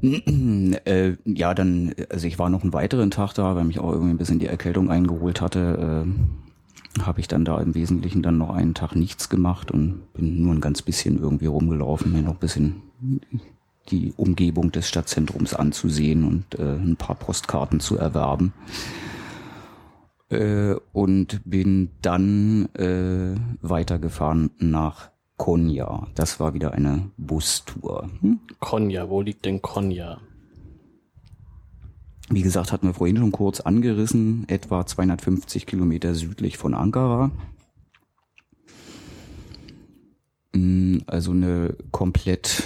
[0.84, 4.10] Äh, ja, dann, also ich war noch einen weiteren Tag da, weil mich auch irgendwie
[4.10, 6.04] ein bisschen die Erkältung eingeholt hatte.
[6.06, 6.45] Äh,
[7.04, 10.54] habe ich dann da im Wesentlichen dann noch einen Tag nichts gemacht und bin nur
[10.54, 12.82] ein ganz bisschen irgendwie rumgelaufen, mir noch ein bisschen
[13.90, 18.52] die Umgebung des Stadtzentrums anzusehen und äh, ein paar Postkarten zu erwerben.
[20.28, 26.08] Äh, und bin dann äh, weitergefahren nach Konya.
[26.14, 28.10] Das war wieder eine Bustour.
[28.20, 28.40] Hm?
[28.58, 30.18] Konya, wo liegt denn Konya?
[32.28, 37.30] Wie gesagt, hatten wir vorhin schon kurz angerissen, etwa 250 Kilometer südlich von Ankara.
[40.52, 42.64] Hm, also eine komplett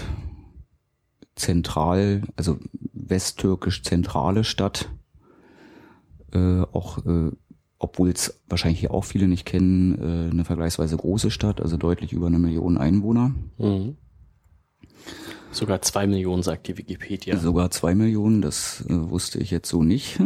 [1.34, 2.58] zentral, also
[2.92, 4.88] westtürkisch zentrale Stadt
[6.32, 7.32] Äh, auch äh,
[7.80, 12.12] obwohl es wahrscheinlich hier auch viele nicht kennen, äh, eine vergleichsweise große Stadt, also deutlich
[12.12, 13.34] über eine Million Einwohner.
[13.58, 13.96] Mhm.
[15.52, 17.36] Sogar zwei Millionen, sagt die Wikipedia.
[17.36, 20.20] Sogar zwei Millionen, das äh, wusste ich jetzt so nicht.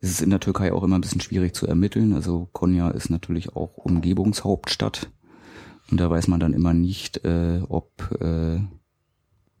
[0.00, 2.12] Es ist in der Türkei auch immer ein bisschen schwierig zu ermitteln.
[2.12, 5.10] Also Konya ist natürlich auch Umgebungshauptstadt.
[5.90, 8.58] Und da weiß man dann immer nicht, äh, ob äh,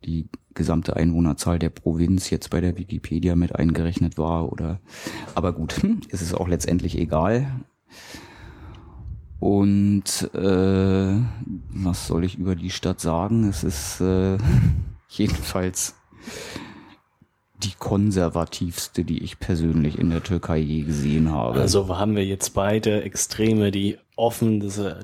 [0.04, 4.80] die gesamte Einwohnerzahl der Provinz jetzt bei der Wikipedia mit eingerechnet war oder
[5.34, 7.64] aber gut, hm, es ist auch letztendlich egal.
[9.40, 11.20] Und äh,
[11.70, 13.44] was soll ich über die Stadt sagen?
[13.44, 14.38] Es ist äh,
[15.18, 15.94] jedenfalls
[17.62, 21.60] die konservativste, die ich persönlich in der Türkei je gesehen habe.
[21.60, 24.60] Also haben wir jetzt beide Extreme, die offen,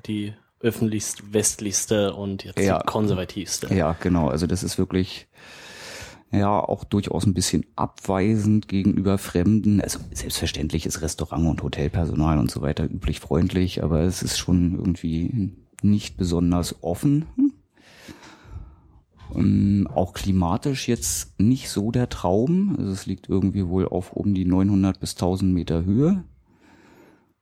[0.06, 3.74] die öffentlichst westlichste und jetzt ja, die konservativste.
[3.74, 4.28] Ja, genau.
[4.28, 5.28] Also das ist wirklich
[6.32, 9.80] ja auch durchaus ein bisschen abweisend gegenüber Fremden.
[9.80, 14.74] Also selbstverständlich ist Restaurant und Hotelpersonal und so weiter üblich freundlich, aber es ist schon
[14.76, 17.26] irgendwie nicht besonders offen.
[19.34, 22.76] Ähm, auch klimatisch jetzt nicht so der Traum.
[22.78, 26.24] Also es liegt irgendwie wohl auf um die 900 bis 1000 Meter Höhe.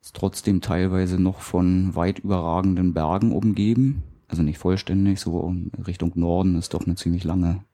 [0.00, 4.02] Ist trotzdem teilweise noch von weit überragenden Bergen umgeben.
[4.28, 5.54] Also nicht vollständig, so
[5.86, 7.64] Richtung Norden ist doch eine ziemlich lange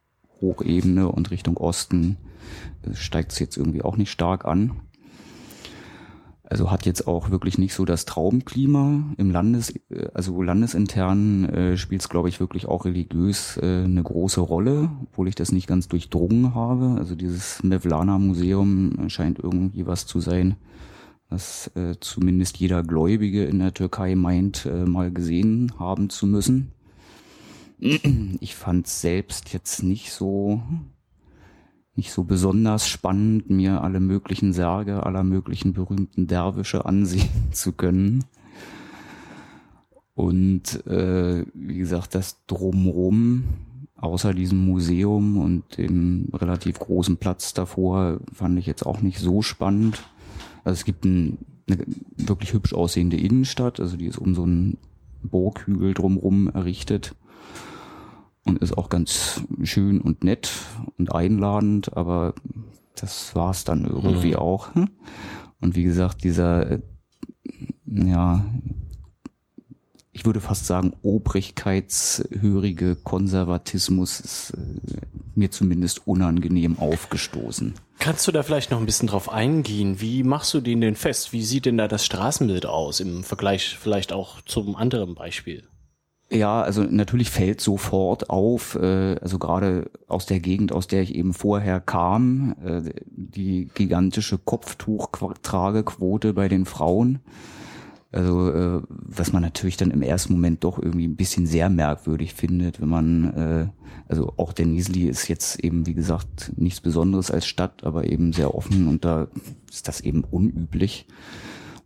[0.40, 2.16] Hochebene und Richtung Osten
[2.92, 4.80] steigt es jetzt irgendwie auch nicht stark an.
[6.54, 9.74] Also hat jetzt auch wirklich nicht so das Traumklima im Landes,
[10.14, 15.26] also landesintern äh, spielt es, glaube ich, wirklich auch religiös äh, eine große Rolle, obwohl
[15.26, 16.94] ich das nicht ganz durchdrungen habe.
[16.96, 20.54] Also dieses Mevlana Museum scheint irgendwie was zu sein,
[21.28, 26.70] was äh, zumindest jeder Gläubige in der Türkei meint, äh, mal gesehen haben zu müssen.
[28.38, 30.62] Ich fand selbst jetzt nicht so
[31.96, 38.24] nicht so besonders spannend, mir alle möglichen Särge aller möglichen berühmten Derwische ansehen zu können.
[40.14, 43.44] Und äh, wie gesagt, das drumrum,
[43.96, 49.42] außer diesem Museum und dem relativ großen Platz davor, fand ich jetzt auch nicht so
[49.42, 50.02] spannend.
[50.62, 51.84] Also es gibt ein, eine
[52.16, 54.78] wirklich hübsch aussehende Innenstadt, also die ist um so einen
[55.22, 57.14] Burghügel drumrum errichtet
[58.44, 60.50] und ist auch ganz schön und nett
[60.98, 62.34] und einladend, aber
[62.94, 64.36] das war's dann irgendwie mhm.
[64.36, 64.68] auch.
[65.60, 66.80] Und wie gesagt, dieser, äh,
[67.86, 68.44] ja,
[70.12, 75.00] ich würde fast sagen, obrigkeitshörige Konservatismus ist äh,
[75.34, 77.74] mir zumindest unangenehm aufgestoßen.
[77.98, 80.00] Kannst du da vielleicht noch ein bisschen drauf eingehen?
[80.00, 81.32] Wie machst du den denn fest?
[81.32, 85.64] Wie sieht denn da das Straßenbild aus im Vergleich vielleicht auch zum anderen Beispiel?
[86.34, 91.14] Ja, also natürlich fällt sofort auf, äh, also gerade aus der Gegend, aus der ich
[91.14, 97.20] eben vorher kam, äh, die gigantische Kopftuchtragequote bei den Frauen.
[98.10, 102.34] Also äh, was man natürlich dann im ersten Moment doch irgendwie ein bisschen sehr merkwürdig
[102.34, 103.66] findet, wenn man, äh,
[104.08, 108.32] also auch der Niesli ist jetzt eben, wie gesagt, nichts Besonderes als Stadt, aber eben
[108.32, 109.28] sehr offen und da
[109.70, 111.06] ist das eben unüblich.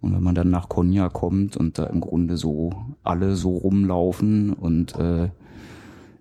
[0.00, 2.70] Und wenn man dann nach Konya kommt und da im Grunde so
[3.02, 5.30] alle so rumlaufen und äh,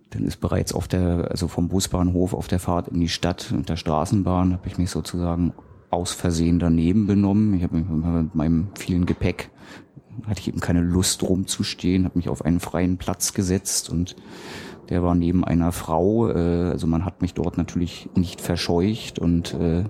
[0.09, 3.69] dann ist bereits auf der, also vom Busbahnhof auf der Fahrt in die Stadt und
[3.69, 5.53] der Straßenbahn habe ich mich sozusagen
[5.89, 7.53] aus Versehen daneben benommen.
[7.53, 9.49] Ich habe mit meinem vielen Gepäck
[10.25, 14.15] hatte ich eben keine Lust rumzustehen, habe mich auf einen freien Platz gesetzt und
[14.89, 16.29] der war neben einer Frau.
[16.29, 19.83] Äh, also man hat mich dort natürlich nicht verscheucht und äh,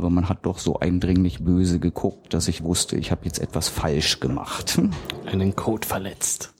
[0.00, 3.68] aber man hat doch so eindringlich böse geguckt, dass ich wusste, ich habe jetzt etwas
[3.68, 4.80] falsch gemacht.
[5.26, 6.54] Einen Code verletzt.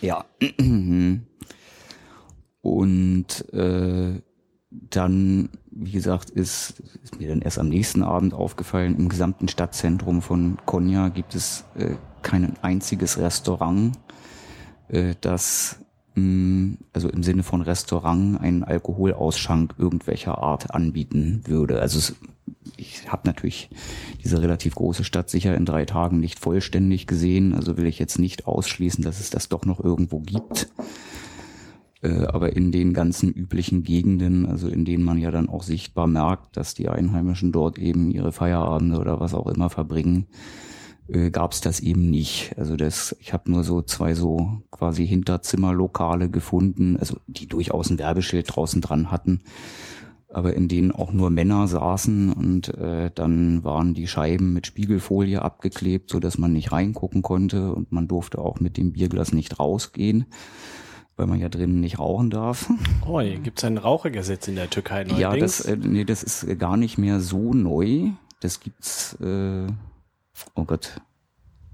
[0.00, 0.24] Ja.
[2.60, 4.20] Und äh,
[4.70, 10.20] dann, wie gesagt, ist, ist mir dann erst am nächsten Abend aufgefallen, im gesamten Stadtzentrum
[10.20, 13.96] von Konya gibt es äh, kein einziges Restaurant,
[14.88, 15.78] äh, das
[16.16, 21.80] also im Sinne von Restaurant einen Alkoholausschank irgendwelcher Art anbieten würde.
[21.80, 22.16] Also es
[22.76, 23.70] ich habe natürlich
[24.22, 28.18] diese relativ große Stadt sicher in drei Tagen nicht vollständig gesehen, also will ich jetzt
[28.18, 30.68] nicht ausschließen, dass es das doch noch irgendwo gibt.
[32.02, 36.06] Äh, aber in den ganzen üblichen Gegenden, also in denen man ja dann auch sichtbar
[36.06, 40.26] merkt, dass die Einheimischen dort eben ihre Feierabende oder was auch immer verbringen,
[41.12, 42.54] äh, gab es das eben nicht.
[42.56, 47.98] Also das, ich habe nur so zwei so quasi Hinterzimmerlokale gefunden, also die durchaus ein
[47.98, 49.42] Werbeschild draußen dran hatten
[50.32, 55.42] aber in denen auch nur Männer saßen und äh, dann waren die Scheiben mit Spiegelfolie
[55.42, 59.58] abgeklebt, so dass man nicht reingucken konnte und man durfte auch mit dem Bierglas nicht
[59.58, 60.26] rausgehen,
[61.16, 62.70] weil man ja drinnen nicht rauchen darf.
[63.06, 65.20] Oh, gibt es ein Rauchergesetz in der Türkei neuerdings?
[65.20, 68.10] Ja, das, äh, nee, das ist gar nicht mehr so neu.
[68.40, 69.66] das gibt's, äh,
[70.54, 71.00] oh Gott,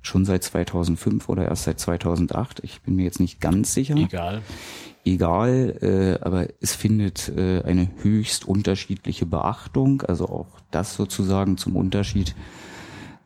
[0.03, 2.61] schon seit 2005 oder erst seit 2008.
[2.63, 3.97] Ich bin mir jetzt nicht ganz sicher.
[3.97, 4.43] Egal.
[5.05, 10.03] Egal, äh, aber es findet äh, eine höchst unterschiedliche Beachtung.
[10.03, 12.35] Also auch das sozusagen zum Unterschied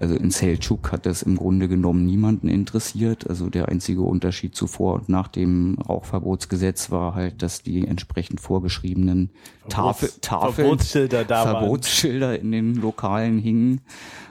[0.01, 3.29] also in Selçuk hat das im Grunde genommen niemanden interessiert.
[3.29, 9.29] Also der einzige Unterschied zuvor und nach dem Rauchverbotsgesetz war halt, dass die entsprechend vorgeschriebenen
[9.69, 11.59] Tafel, Tafeln, Verbotsschilder da waren.
[11.59, 13.83] Verbotsschilder in den Lokalen hingen.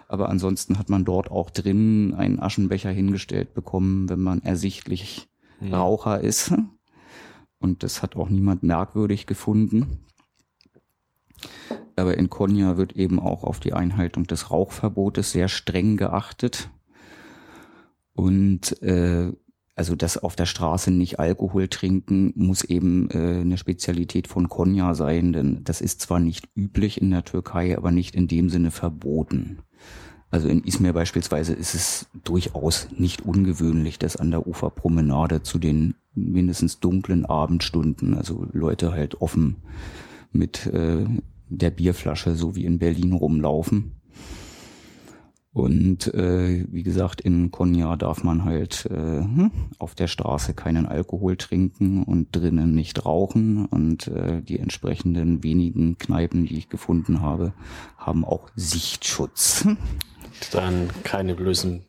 [0.09, 5.73] Aber ansonsten hat man dort auch drin einen Aschenbecher hingestellt bekommen, wenn man ersichtlich Hm.
[5.73, 6.53] Raucher ist.
[7.59, 9.99] Und das hat auch niemand merkwürdig gefunden.
[11.95, 16.69] Aber in Konya wird eben auch auf die Einhaltung des Rauchverbotes sehr streng geachtet.
[18.13, 19.33] Und äh,
[19.75, 24.93] also das auf der Straße nicht Alkohol trinken muss eben äh, eine Spezialität von Konya
[24.93, 28.71] sein, denn das ist zwar nicht üblich in der Türkei, aber nicht in dem Sinne
[28.71, 29.59] verboten.
[30.31, 35.95] Also in Izmir beispielsweise ist es durchaus nicht ungewöhnlich, dass an der Uferpromenade zu den
[36.13, 39.57] mindestens dunklen Abendstunden, also Leute halt offen
[40.31, 41.05] mit äh,
[41.49, 43.93] der Bierflasche, so wie in Berlin rumlaufen.
[45.51, 50.85] Und äh, wie gesagt, in Konya darf man halt äh, hm, auf der Straße keinen
[50.85, 53.65] Alkohol trinken und drinnen nicht rauchen.
[53.65, 57.53] Und äh, die entsprechenden wenigen Kneipen, die ich gefunden habe,
[57.97, 59.65] haben auch Sichtschutz.
[60.51, 61.83] Dann keine bösen,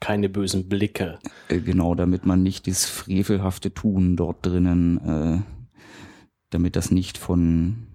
[0.00, 1.18] keine bösen Blicke.
[1.48, 5.40] Äh, genau, damit man nicht das frevelhafte Tun dort drinnen, äh,
[6.50, 7.86] damit das nicht von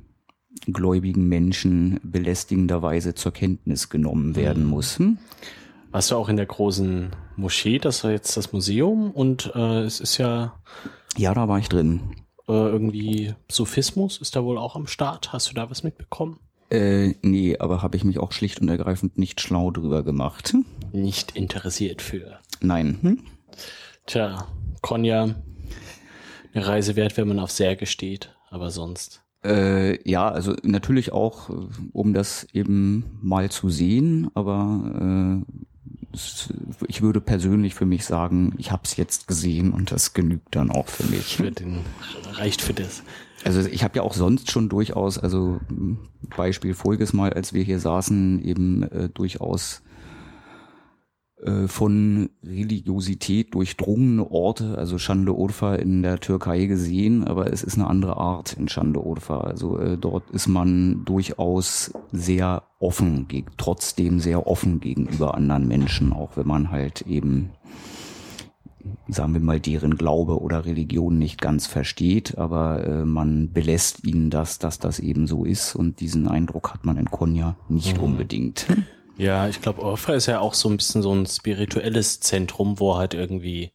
[0.65, 4.98] gläubigen Menschen belästigenderweise zur Kenntnis genommen werden muss.
[5.00, 5.17] Hm?
[5.91, 7.80] Warst du auch in der großen Moschee?
[7.80, 10.60] Das war jetzt das Museum und äh, es ist ja
[11.15, 12.02] Ja, da war ich drin.
[12.48, 15.32] äh, irgendwie Sophismus ist da wohl auch am Start.
[15.32, 16.39] Hast du da was mitbekommen?
[16.69, 20.53] Äh, nee, aber habe ich mich auch schlicht und ergreifend nicht schlau drüber gemacht.
[20.91, 22.39] Nicht interessiert für.
[22.62, 22.97] Nein.
[23.01, 23.19] Hm?
[24.06, 24.47] Tja,
[24.82, 25.36] Konya,
[26.53, 29.21] eine Reise wert, wenn man auf Särge steht, aber sonst.
[29.45, 31.53] Äh, ja, also natürlich auch, äh,
[31.93, 35.67] um das eben mal zu sehen, aber äh,
[36.88, 40.71] ich würde persönlich für mich sagen, ich habe es jetzt gesehen und das genügt dann
[40.71, 41.38] auch für mich.
[41.38, 41.82] Für den,
[42.34, 43.03] reicht für das.
[43.43, 46.00] Also ich habe ja auch sonst schon durchaus, also m,
[46.36, 49.84] Beispiel voriges Mal, als wir hier saßen, eben äh, durchaus
[51.43, 57.88] äh, von Religiosität durchdrungene Orte, also Şanlıurfa in der Türkei gesehen, aber es ist eine
[57.88, 59.41] andere Art in Şanlıurfa.
[59.41, 66.38] Also äh, dort ist man durchaus sehr offen, trotzdem sehr offen gegenüber anderen Menschen, auch
[66.38, 67.52] wenn man halt eben
[69.08, 74.30] sagen wir mal, deren Glaube oder Religion nicht ganz versteht, aber äh, man belässt ihnen
[74.30, 78.65] das, dass das eben so ist und diesen Eindruck hat man in Konya nicht unbedingt.
[79.17, 82.97] Ja, ich glaube, Urfa ist ja auch so ein bisschen so ein spirituelles Zentrum, wo
[82.97, 83.71] halt irgendwie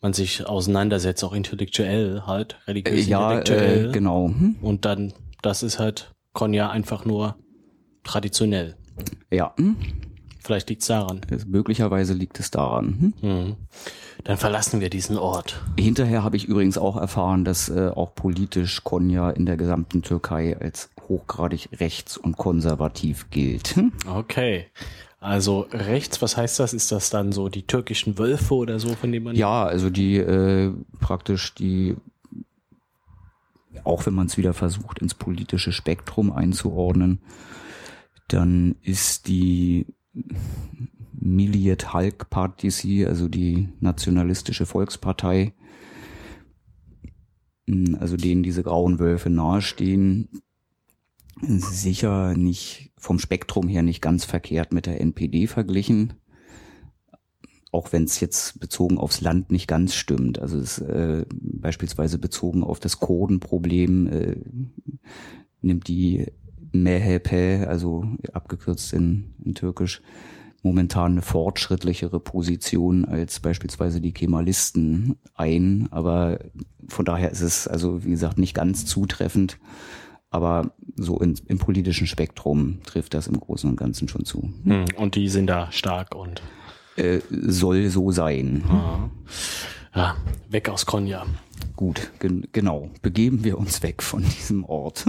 [0.00, 3.88] man sich auseinandersetzt, auch intellektuell halt, Äh, religiös ja, intellektuell.
[3.88, 4.28] äh, genau.
[4.28, 4.56] Hm?
[4.60, 7.36] Und dann, das ist halt Konya einfach nur
[8.02, 8.76] traditionell.
[9.30, 9.76] Ja, hm?
[10.44, 11.22] Vielleicht liegt's daran.
[11.30, 13.12] Es- möglicherweise liegt es daran.
[13.20, 13.28] Hm?
[13.30, 13.56] Mhm.
[14.24, 15.60] Dann verlassen wir diesen Ort.
[15.78, 20.56] Hinterher habe ich übrigens auch erfahren, dass äh, auch politisch Konya in der gesamten Türkei
[20.58, 23.74] als hochgradig rechts- und konservativ gilt.
[23.76, 23.92] Hm?
[24.06, 24.66] Okay.
[25.20, 26.74] Also rechts, was heißt das?
[26.74, 30.16] Ist das dann so die türkischen Wölfe oder so, von denen man Ja, also die
[30.18, 31.96] äh, praktisch die,
[33.84, 37.20] auch wenn man es wieder versucht, ins politische Spektrum einzuordnen,
[38.28, 39.86] dann ist die
[41.12, 45.54] Milliyet Halk Partisi, also die nationalistische Volkspartei,
[47.66, 50.28] mh, also denen diese grauen Wölfe nahestehen,
[51.40, 56.14] sicher nicht vom Spektrum her nicht ganz verkehrt mit der NPD verglichen.
[57.72, 60.38] Auch wenn es jetzt bezogen aufs Land nicht ganz stimmt.
[60.38, 64.36] Also es, äh, beispielsweise bezogen auf das Kurdenproblem äh,
[65.60, 66.26] nimmt die
[66.82, 70.02] MHP, also abgekürzt in, in Türkisch,
[70.62, 75.88] momentan eine fortschrittlichere Position als beispielsweise die Kemalisten ein.
[75.90, 76.38] Aber
[76.88, 79.58] von daher ist es also, wie gesagt, nicht ganz zutreffend.
[80.30, 84.52] Aber so in, im politischen Spektrum trifft das im Großen und Ganzen schon zu.
[84.64, 86.42] Hm, Und die sind da stark und
[86.96, 88.64] Äh, soll so sein.
[89.94, 90.16] ja,
[90.48, 91.24] weg aus Konya.
[91.76, 92.90] Gut, gen genau.
[93.02, 95.06] Begeben wir uns weg von diesem Ort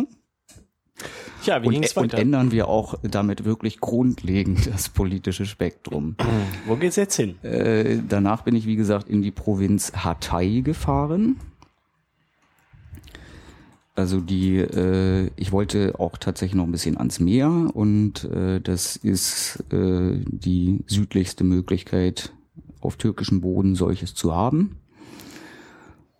[1.43, 6.15] Ja, wie und, und ändern wir auch damit wirklich grundlegend das politische Spektrum.
[6.65, 7.35] Wo geht's jetzt hin?
[7.43, 11.37] äh, danach bin ich, wie gesagt, in die Provinz Hatay gefahren.
[13.95, 18.97] Also die, äh, ich wollte auch tatsächlich noch ein bisschen ans Meer und äh, das
[18.97, 22.33] ist äh, die südlichste Möglichkeit
[22.81, 24.77] auf türkischem Boden solches zu haben.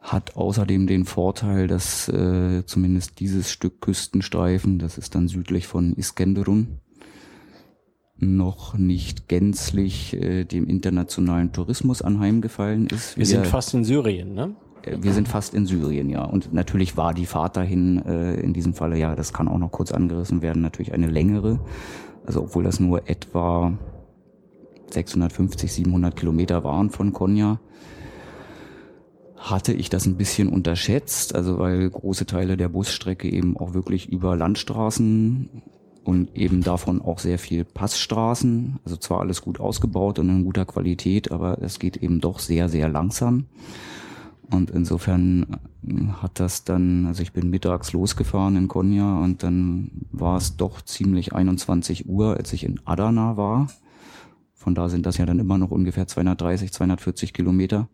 [0.06, 5.94] Hat außerdem den Vorteil, dass äh, zumindest dieses Stück Küstenstreifen, das ist dann südlich von
[5.94, 6.80] Iskenderun,
[8.18, 13.18] noch nicht gänzlich äh, dem internationalen Tourismus anheimgefallen ist.
[13.18, 14.56] Wir sind fast in Syrien, ne?
[14.84, 16.24] Äh, wir sind fast in Syrien, ja.
[16.24, 19.72] Und natürlich war die Fahrt dahin äh, in diesem Falle, ja, das kann auch noch
[19.72, 21.60] kurz angerissen werden, natürlich eine längere.
[22.28, 23.76] Also obwohl das nur etwa
[24.92, 27.60] 650, 700 Kilometer waren von Konya,
[29.38, 34.10] hatte ich das ein bisschen unterschätzt, also weil große Teile der Busstrecke eben auch wirklich
[34.10, 35.50] über Landstraßen
[36.04, 40.66] und eben davon auch sehr viel Passstraßen, also zwar alles gut ausgebaut und in guter
[40.66, 43.46] Qualität, aber es geht eben doch sehr, sehr langsam.
[44.52, 49.90] Und insofern äh, hat das dann, also ich bin mittags losgefahren in Konya und dann
[50.12, 53.68] war es doch ziemlich 21 Uhr, als ich in Adana war.
[54.54, 57.88] Von da sind das ja dann immer noch ungefähr 230, 240 Kilometer,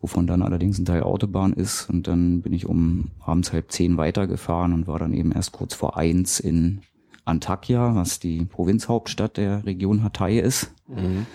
[0.00, 1.88] wovon dann allerdings ein Teil Autobahn ist.
[1.90, 5.74] Und dann bin ich um abends halb zehn weitergefahren und war dann eben erst kurz
[5.74, 6.80] vor eins in
[7.24, 10.72] Antakya, was die Provinzhauptstadt der Region Hatay ist.
[10.88, 11.26] Mhm.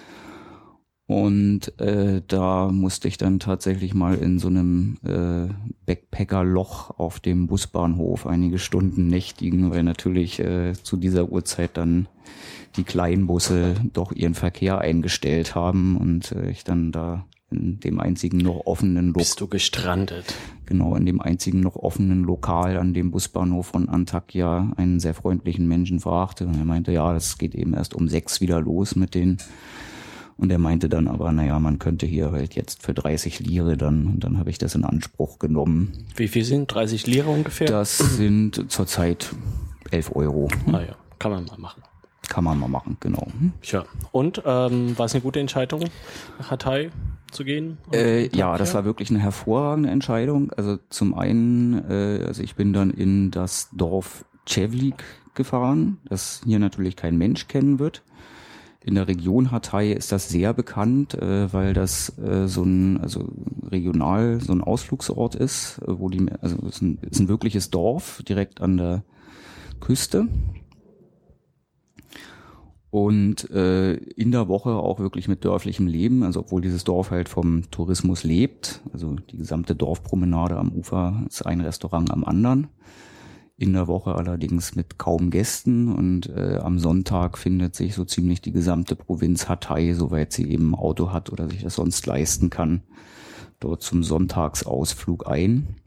[1.06, 5.54] Und äh, da musste ich dann tatsächlich mal in so einem äh,
[5.86, 12.08] Backpacker-Loch auf dem Busbahnhof einige Stunden nächtigen, weil natürlich äh, zu dieser Uhrzeit dann
[12.78, 18.38] die Kleinbusse doch ihren Verkehr eingestellt haben und äh, ich dann da in dem einzigen
[18.38, 19.22] noch offenen Lokal.
[19.22, 20.26] Bist du gestrandet?
[20.66, 25.68] Genau, in dem einzigen noch offenen Lokal an dem Busbahnhof von Antakya einen sehr freundlichen
[25.68, 26.46] Menschen fragte.
[26.48, 29.38] Und er meinte, ja, das geht eben erst um sechs wieder los mit den
[30.38, 34.08] und er meinte dann aber, naja, man könnte hier halt jetzt für 30 Lire dann,
[34.08, 35.94] und dann habe ich das in Anspruch genommen.
[36.16, 37.68] Wie viel sind 30 Lire ungefähr?
[37.68, 39.34] Das sind zurzeit
[39.92, 40.48] 11 Euro.
[40.68, 41.84] Ah ja, kann man mal machen.
[42.30, 43.28] Kann man mal machen, genau.
[43.62, 45.84] Tja, und ähm, war es eine gute Entscheidung,
[46.50, 46.90] Hatay
[47.34, 47.78] zu gehen?
[47.92, 50.52] Äh, ja, das war wirklich eine hervorragende Entscheidung.
[50.52, 55.04] Also zum einen, äh, also ich bin dann in das Dorf Chevlik
[55.34, 58.04] gefahren, das hier natürlich kein Mensch kennen wird
[58.86, 63.30] in der Region Hatay ist das sehr bekannt, äh, weil das äh, so ein, also
[63.72, 68.22] regional so ein Ausflugsort ist, wo die, also es ist ein, ist ein wirkliches Dorf
[68.28, 69.04] direkt an der
[69.80, 70.28] Küste.
[72.94, 77.28] Und äh, in der Woche auch wirklich mit dörflichem Leben, also obwohl dieses Dorf halt
[77.28, 82.68] vom Tourismus lebt, also die gesamte Dorfpromenade am Ufer ist ein Restaurant am anderen
[83.58, 88.42] in der Woche allerdings mit kaum Gästen und äh, am Sonntag findet sich so ziemlich
[88.42, 92.84] die gesamte Provinz Hatay, soweit sie eben Auto hat oder sich das sonst leisten kann,
[93.60, 95.78] dort zum Sonntagsausflug ein.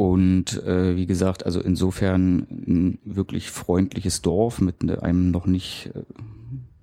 [0.00, 6.04] Und äh, wie gesagt, also insofern ein wirklich freundliches Dorf mit einem noch nicht äh,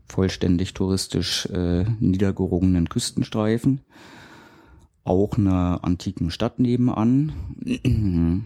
[0.07, 3.81] vollständig touristisch äh, niedergerungenen Küstenstreifen
[5.03, 7.31] auch einer antiken Stadt nebenan.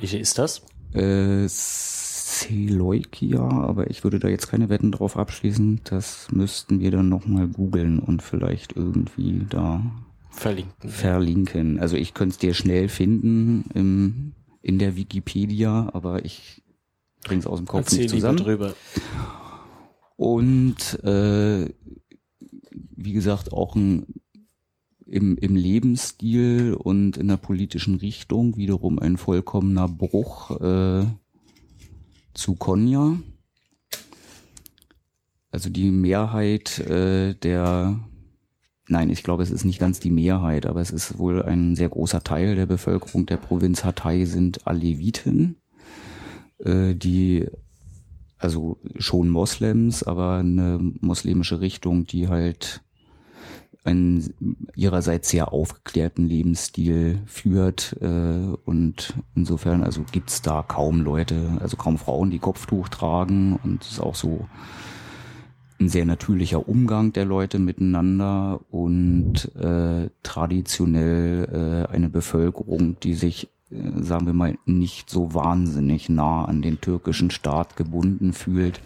[0.00, 0.62] Welche ist das?
[0.94, 5.82] Äh, Seleukia, aber ich würde da jetzt keine Wetten drauf abschließen.
[5.84, 9.82] Das müssten wir dann nochmal googeln und vielleicht irgendwie da
[10.38, 10.90] verlinken.
[10.90, 11.78] verlinken.
[11.78, 14.32] Also ich könnte es dir schnell finden im,
[14.62, 16.62] in der Wikipedia, aber ich
[17.24, 18.38] bring's aus dem Kopf Erzähl nicht zusammen.
[18.38, 18.74] Drüber.
[20.16, 21.68] Und äh,
[22.96, 24.06] wie gesagt auch ein
[25.08, 31.06] im, im Lebensstil und in der politischen Richtung wiederum ein vollkommener Bruch äh,
[32.34, 33.18] zu Konya.
[35.50, 37.98] Also die Mehrheit äh, der,
[38.88, 41.88] nein, ich glaube, es ist nicht ganz die Mehrheit, aber es ist wohl ein sehr
[41.88, 45.56] großer Teil der Bevölkerung der Provinz Hatay sind Aleviten,
[46.58, 47.46] äh, die
[48.38, 52.82] also schon Moslems, aber eine muslimische Richtung, die halt
[53.84, 61.76] einen ihrerseits sehr aufgeklärten Lebensstil führt äh, und insofern also gibt's da kaum Leute, also
[61.76, 64.46] kaum Frauen, die Kopftuch tragen und es ist auch so
[65.80, 73.48] ein sehr natürlicher Umgang der Leute miteinander und äh, traditionell äh, eine Bevölkerung, die sich
[73.70, 78.80] äh, sagen wir mal, nicht so wahnsinnig nah an den türkischen Staat gebunden fühlt.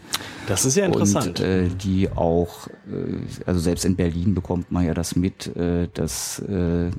[0.47, 1.39] Das ist ja interessant.
[1.39, 5.87] Und äh, die auch, äh, also selbst in Berlin bekommt man ja das mit, äh,
[5.93, 6.91] dass äh,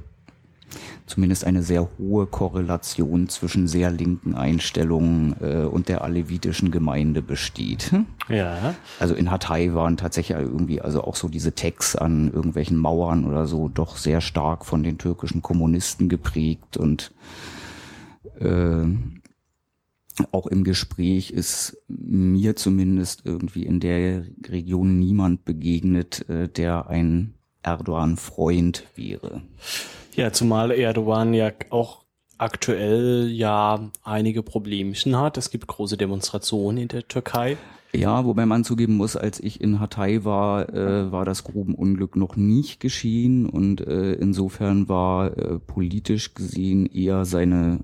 [1.06, 7.92] zumindest eine sehr hohe Korrelation zwischen sehr linken Einstellungen äh, und der alevitischen Gemeinde besteht.
[8.28, 8.74] Ja.
[8.98, 13.46] Also in Hatay waren tatsächlich irgendwie also auch so diese Tags an irgendwelchen Mauern oder
[13.46, 17.12] so doch sehr stark von den türkischen Kommunisten geprägt und
[18.40, 18.86] äh,
[20.30, 27.34] auch im Gespräch ist mir zumindest irgendwie in der Region niemand begegnet, äh, der ein
[27.62, 29.42] Erdogan-Freund wäre.
[30.16, 32.04] Ja, zumal Erdogan ja auch
[32.38, 35.36] aktuell ja einige Problemchen hat.
[35.36, 37.56] Es gibt große Demonstrationen in der Türkei.
[37.92, 42.34] Ja, wobei man zugeben muss, als ich in Hatay war, äh, war das Grubenunglück noch
[42.34, 47.80] nicht geschehen und äh, insofern war äh, politisch gesehen eher seine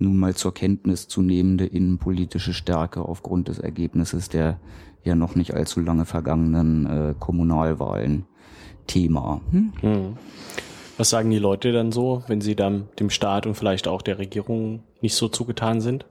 [0.00, 4.60] nun mal zur Kenntnis zu nehmende innenpolitische Stärke aufgrund des Ergebnisses der
[5.02, 8.26] ja noch nicht allzu lange vergangenen äh, Kommunalwahlen
[8.86, 9.40] Thema.
[9.50, 9.72] Hm?
[9.80, 10.16] Hm.
[10.98, 14.18] Was sagen die Leute dann so, wenn sie dann dem Staat und vielleicht auch der
[14.18, 16.04] Regierung nicht so zugetan sind?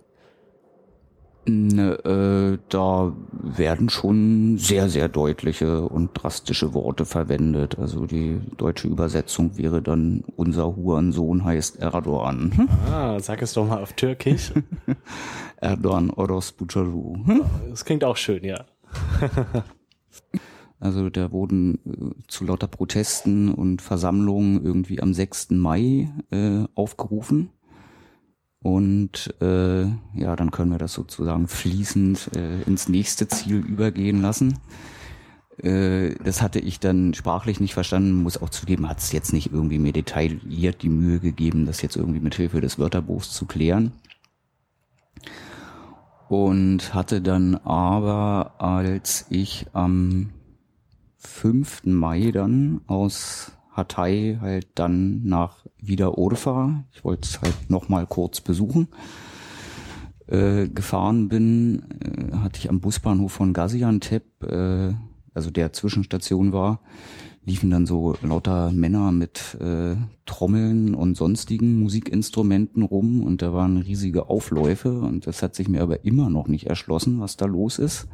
[1.50, 7.78] Ne, äh, da werden schon sehr, sehr deutliche und drastische Worte verwendet.
[7.80, 12.70] Also die deutsche Übersetzung wäre dann, unser Hurensohn heißt Erdogan.
[12.92, 14.54] Ah, sag es doch mal auf Türkisch.
[15.62, 17.18] Erdogan Oros Bucaru.
[17.70, 18.66] Das klingt auch schön, ja.
[20.80, 25.52] Also da wurden äh, zu lauter Protesten und Versammlungen irgendwie am 6.
[25.52, 27.50] Mai äh, aufgerufen.
[28.62, 34.60] Und äh, ja, dann können wir das sozusagen fließend äh, ins nächste Ziel übergehen lassen.
[35.58, 39.52] Äh, das hatte ich dann sprachlich nicht verstanden, muss auch zugeben, hat es jetzt nicht
[39.52, 43.94] irgendwie mir detailliert die Mühe gegeben, das jetzt irgendwie mit Hilfe des Wörterbuchs zu klären.
[46.30, 50.32] Und hatte dann aber, als ich am
[51.18, 51.86] 5.
[51.86, 58.42] Mai dann aus Hatay halt dann nach wieder Urfa, ich wollte es halt nochmal kurz
[58.42, 58.88] besuchen,
[60.26, 64.94] äh, gefahren bin, äh, hatte ich am Busbahnhof von Gaziantep, äh,
[65.34, 66.80] also der Zwischenstation war,
[67.46, 69.96] liefen dann so lauter Männer mit äh,
[70.26, 75.82] Trommeln und sonstigen Musikinstrumenten rum und da waren riesige Aufläufe und das hat sich mir
[75.82, 78.08] aber immer noch nicht erschlossen, was da los ist.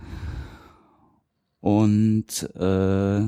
[1.63, 3.21] Und äh,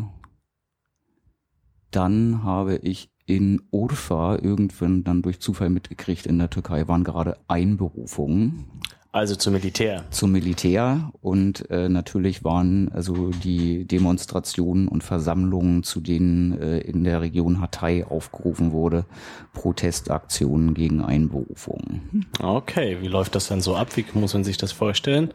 [1.91, 7.37] dann habe ich in Urfa irgendwann dann durch Zufall mitgekriegt, in der Türkei waren gerade
[7.47, 8.65] Einberufungen.
[9.13, 10.03] Also zum Militär.
[10.09, 17.05] Zum Militär und äh, natürlich waren also die Demonstrationen und Versammlungen, zu denen äh, in
[17.05, 19.05] der Region Hatay aufgerufen wurde,
[19.53, 22.25] Protestaktionen gegen Einberufungen.
[22.41, 23.95] Okay, wie läuft das dann so ab?
[23.95, 25.33] Wie muss man sich das vorstellen?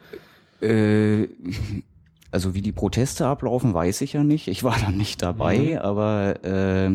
[0.60, 1.28] Äh,
[2.30, 4.48] also wie die Proteste ablaufen, weiß ich ja nicht.
[4.48, 5.78] Ich war dann nicht dabei, mhm.
[5.78, 6.90] aber äh,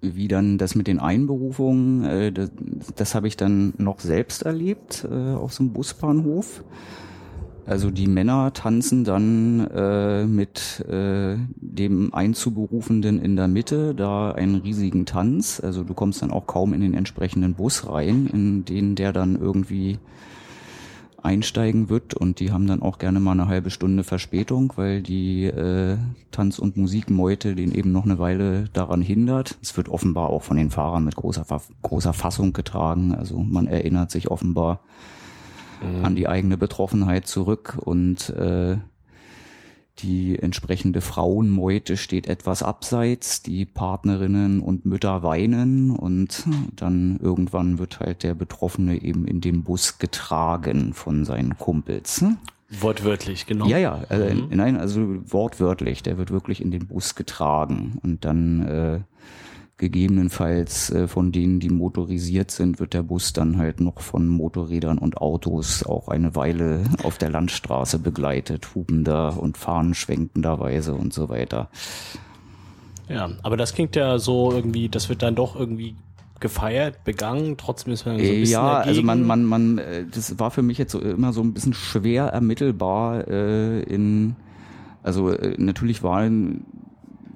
[0.00, 2.50] wie dann das mit den Einberufungen, äh, das,
[2.96, 6.64] das habe ich dann noch selbst erlebt äh, auf so einem Busbahnhof.
[7.66, 14.54] Also die Männer tanzen dann äh, mit äh, dem Einzuberufenden in der Mitte, da einen
[14.56, 15.60] riesigen Tanz.
[15.60, 19.34] Also du kommst dann auch kaum in den entsprechenden Bus rein, in den der dann
[19.34, 19.98] irgendwie
[21.26, 25.44] einsteigen wird und die haben dann auch gerne mal eine halbe Stunde Verspätung, weil die
[25.44, 25.98] äh,
[26.30, 29.58] Tanz- und Musikmeute den eben noch eine Weile daran hindert.
[29.60, 31.44] Es wird offenbar auch von den Fahrern mit großer,
[31.82, 33.14] großer Fassung getragen.
[33.14, 34.80] Also man erinnert sich offenbar
[35.82, 36.04] mhm.
[36.04, 38.78] an die eigene Betroffenheit zurück und äh,
[39.98, 46.44] die entsprechende Frauenmeute steht etwas abseits, die Partnerinnen und Mütter weinen und
[46.76, 52.24] dann irgendwann wird halt der Betroffene eben in den Bus getragen von seinen Kumpels.
[52.68, 53.66] Wortwörtlich, genau.
[53.66, 54.48] Ja, ja, äh, mhm.
[54.50, 55.00] nein, also
[55.32, 59.00] wortwörtlich, der wird wirklich in den Bus getragen und dann äh,
[59.78, 64.96] Gegebenenfalls äh, von denen, die motorisiert sind, wird der Bus dann halt noch von Motorrädern
[64.96, 71.68] und Autos auch eine Weile auf der Landstraße begleitet, hubender und fahnenschwenkenderweise und so weiter.
[73.08, 75.94] Ja, aber das klingt ja so irgendwie, das wird dann doch irgendwie
[76.40, 78.88] gefeiert, begangen, trotzdem ist man so ein bisschen Ja, dagegen.
[78.88, 81.74] also man, man, man, äh, das war für mich jetzt so immer so ein bisschen
[81.74, 84.36] schwer ermittelbar äh, in,
[85.02, 86.64] also äh, natürlich waren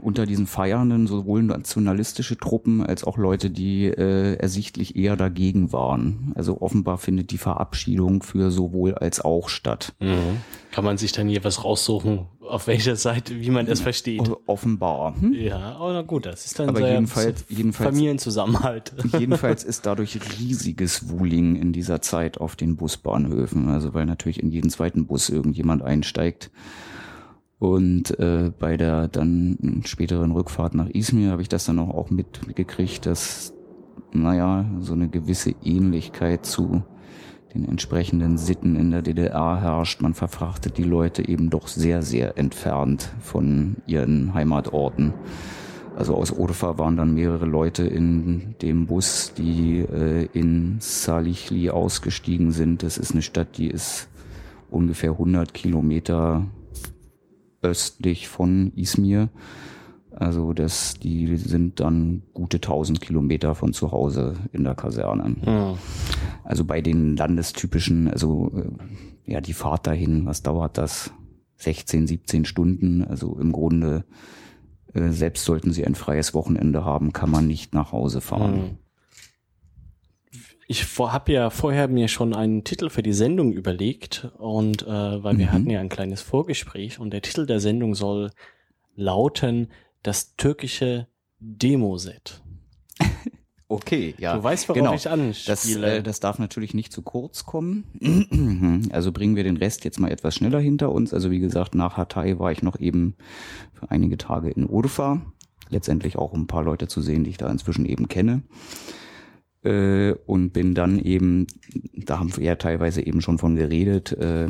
[0.00, 6.32] unter diesen Feiernden sowohl nationalistische Truppen als auch Leute, die äh, ersichtlich eher dagegen waren.
[6.34, 9.94] Also offenbar findet die Verabschiedung für sowohl als auch statt.
[10.00, 10.38] Mhm.
[10.72, 14.30] Kann man sich dann hier was raussuchen, auf welcher Seite, wie man das versteht?
[14.46, 15.14] Offenbar.
[15.20, 15.32] Hm?
[15.32, 18.92] Ja, aber na gut, das ist dann aber jedenfalls, jedenfalls, Familienzusammenhalt.
[19.18, 23.68] Jedenfalls ist dadurch riesiges Wuling in dieser Zeit auf den Busbahnhöfen.
[23.68, 26.50] Also weil natürlich in jeden zweiten Bus irgendjemand einsteigt
[27.60, 32.10] Und äh, bei der dann späteren Rückfahrt nach Izmir habe ich das dann auch, auch
[32.10, 33.52] mitgekriegt, dass,
[34.12, 36.82] naja, so eine gewisse Ähnlichkeit zu
[37.52, 40.00] den entsprechenden Sitten in der DDR herrscht.
[40.00, 45.12] Man verfrachtet die Leute eben doch sehr, sehr entfernt von ihren Heimatorten.
[45.96, 52.52] Also aus Urfa waren dann mehrere Leute in dem Bus, die äh, in Salichli ausgestiegen
[52.52, 52.82] sind.
[52.82, 54.08] Das ist eine Stadt, die ist
[54.70, 56.46] ungefähr 100 Kilometer
[57.62, 59.28] östlich von Izmir.
[60.12, 65.36] Also das, die sind dann gute 1000 Kilometer von zu Hause in der Kaserne.
[65.46, 65.78] Ja.
[66.42, 71.12] Also bei den landestypischen, also äh, ja die Fahrt dahin, was dauert das?
[71.56, 73.04] 16, 17 Stunden.
[73.04, 74.04] Also im Grunde,
[74.94, 78.78] äh, selbst sollten sie ein freies Wochenende haben, kann man nicht nach Hause fahren.
[80.70, 85.36] Ich habe ja vorher mir schon einen Titel für die Sendung überlegt und äh, weil
[85.36, 85.52] wir mhm.
[85.52, 88.30] hatten ja ein kleines Vorgespräch und der Titel der Sendung soll
[88.94, 89.72] lauten
[90.04, 91.08] das türkische
[91.40, 92.40] Demoset.
[93.72, 94.36] Okay, ja.
[94.36, 94.94] Du weißt, worauf genau.
[94.94, 95.46] ich anspiele.
[95.46, 98.88] Das, äh, das darf natürlich nicht zu kurz kommen.
[98.92, 101.14] also bringen wir den Rest jetzt mal etwas schneller hinter uns.
[101.14, 103.14] Also wie gesagt, nach Hatay war ich noch eben
[103.72, 105.22] für einige Tage in Urfa.
[105.68, 108.42] Letztendlich auch um ein paar Leute zu sehen, die ich da inzwischen eben kenne
[109.62, 111.46] äh, und bin dann eben,
[111.94, 114.48] da haben wir ja teilweise eben schon von geredet, äh,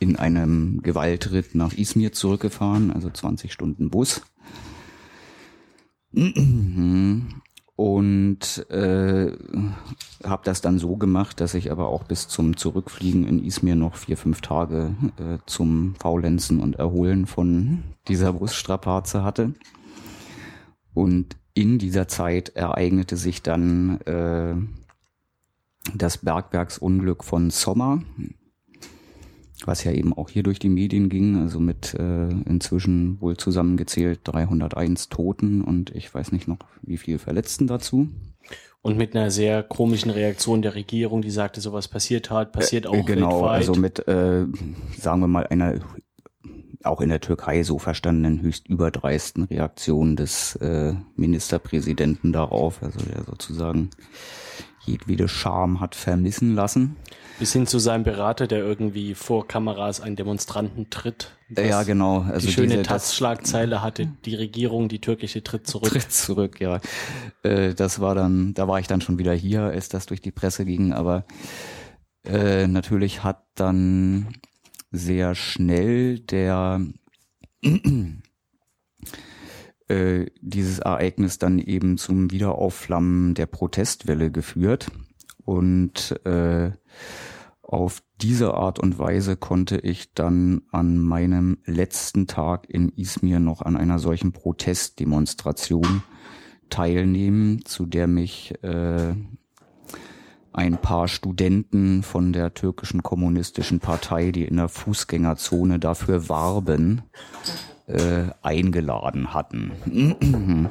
[0.00, 4.22] in einem Gewaltritt nach Izmir zurückgefahren, also 20 Stunden Bus.
[7.76, 9.32] Und äh,
[10.24, 13.96] habe das dann so gemacht, dass ich aber auch bis zum Zurückfliegen in Izmir noch
[13.96, 19.54] vier, fünf Tage äh, zum Faulenzen und Erholen von dieser Busstrapaze hatte.
[20.94, 24.54] Und in dieser Zeit ereignete sich dann äh,
[25.94, 28.02] das Bergwerksunglück von Sommer,
[29.64, 34.20] was ja eben auch hier durch die Medien ging, also mit äh, inzwischen wohl zusammengezählt
[34.24, 38.08] 301 Toten und ich weiß nicht noch wie viel Verletzten dazu.
[38.80, 42.88] Und mit einer sehr komischen Reaktion der Regierung, die sagte, sowas passiert hat, passiert äh,
[42.88, 43.50] auch äh, Genau, weltweit.
[43.50, 44.46] also mit, äh,
[44.98, 45.74] sagen wir mal, einer
[46.84, 53.24] auch in der Türkei so verstandenen höchst überdreisten Reaktion des äh, Ministerpräsidenten darauf, also der
[53.24, 53.90] sozusagen
[54.84, 56.96] jedwede Charme hat vermissen lassen.
[57.38, 61.32] Bis hin zu seinem Berater, der irgendwie vor Kameras einen Demonstranten tritt.
[61.56, 62.22] Ja, genau.
[62.22, 65.90] Also die schöne Taz-Schlagzeile hatte, die Regierung, die türkische tritt zurück.
[65.90, 66.80] Tritt zurück, ja.
[67.42, 70.30] Äh, das war dann, da war ich dann schon wieder hier, als das durch die
[70.30, 71.24] Presse ging, aber
[72.24, 74.28] äh, natürlich hat dann
[74.92, 76.86] sehr schnell der
[79.88, 84.90] äh, dieses Ereignis dann eben zum Wiederaufflammen der Protestwelle geführt.
[85.44, 86.70] Und äh,
[87.62, 93.62] auf diese Art und Weise konnte ich dann an meinem letzten Tag in Izmir noch
[93.62, 96.02] an einer solchen Protestdemonstration
[96.68, 99.14] teilnehmen, zu der mich äh,
[100.52, 107.02] ein paar Studenten von der türkischen kommunistischen Partei, die in der Fußgängerzone dafür warben,
[107.86, 110.70] äh, eingeladen hatten.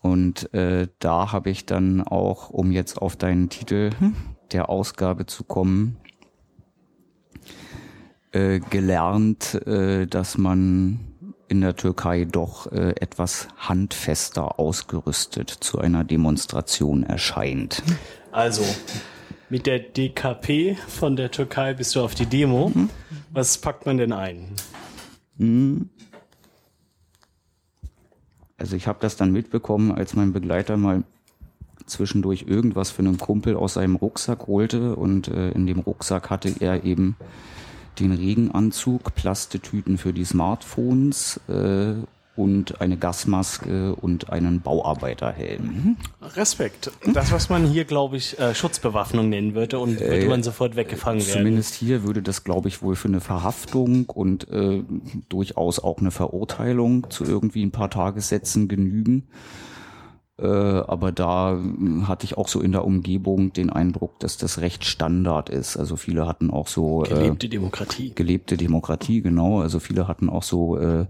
[0.00, 3.90] Und äh, da habe ich dann auch, um jetzt auf deinen Titel
[4.52, 5.96] der Ausgabe zu kommen,
[8.32, 11.00] äh, gelernt, äh, dass man
[11.54, 17.80] in der Türkei doch äh, etwas handfester ausgerüstet zu einer Demonstration erscheint.
[18.32, 18.64] Also,
[19.48, 22.72] mit der DKP von der Türkei bist du auf die Demo.
[22.74, 22.90] Mhm.
[23.30, 24.48] Was packt man denn ein?
[25.36, 25.90] Mhm.
[28.56, 31.04] Also ich habe das dann mitbekommen, als mein Begleiter mal
[31.86, 36.52] zwischendurch irgendwas für einen Kumpel aus seinem Rucksack holte und äh, in dem Rucksack hatte
[36.58, 37.14] er eben
[37.98, 41.94] den Regenanzug, Plastetüten für die Smartphones äh,
[42.36, 45.96] und eine Gasmaske und einen Bauarbeiterhelm.
[46.20, 46.90] Respekt.
[47.12, 50.74] Das, was man hier, glaube ich, äh, Schutzbewaffnung nennen würde und würde äh, man sofort
[50.74, 51.38] weggefangen werden.
[51.38, 54.82] Zumindest hier würde das, glaube ich, wohl für eine Verhaftung und äh,
[55.28, 59.28] durchaus auch eine Verurteilung zu irgendwie ein paar Tagessätzen genügen.
[60.36, 61.60] Äh, aber da
[62.08, 65.76] hatte ich auch so in der Umgebung den Eindruck, dass das recht Standard ist.
[65.76, 68.12] Also viele hatten auch so äh, gelebte Demokratie.
[68.14, 69.60] Gelebte Demokratie, genau.
[69.60, 71.06] Also viele hatten auch so äh,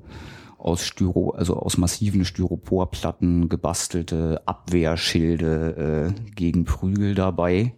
[0.59, 7.75] aus Styro, also aus massiven Styroporplatten gebastelte Abwehrschilde äh, gegen Prügel dabei.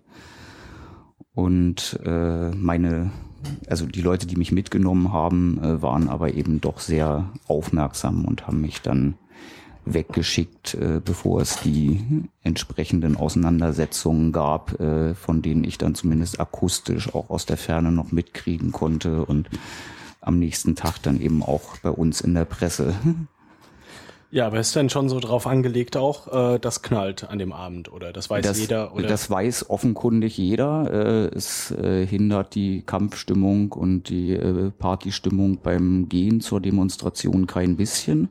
[1.34, 3.12] Und äh, meine,
[3.68, 8.46] also die Leute, die mich mitgenommen haben, äh, waren aber eben doch sehr aufmerksam und
[8.48, 9.14] haben mich dann
[9.86, 12.04] weggeschickt, äh, bevor es die
[12.42, 18.12] entsprechenden Auseinandersetzungen gab, äh, von denen ich dann zumindest akustisch auch aus der Ferne noch
[18.12, 19.48] mitkriegen konnte und
[20.20, 22.94] am nächsten Tag dann eben auch bei uns in der Presse.
[24.32, 27.92] Ja, aber ist dann schon so drauf angelegt auch, äh, das knallt an dem Abend
[27.92, 28.92] oder das weiß das, jeder?
[28.92, 29.06] Oder?
[29.06, 30.90] Das weiß offenkundig jeder.
[31.32, 37.76] Äh, es äh, hindert die Kampfstimmung und die äh, Partystimmung beim Gehen zur Demonstration kein
[37.76, 38.28] bisschen.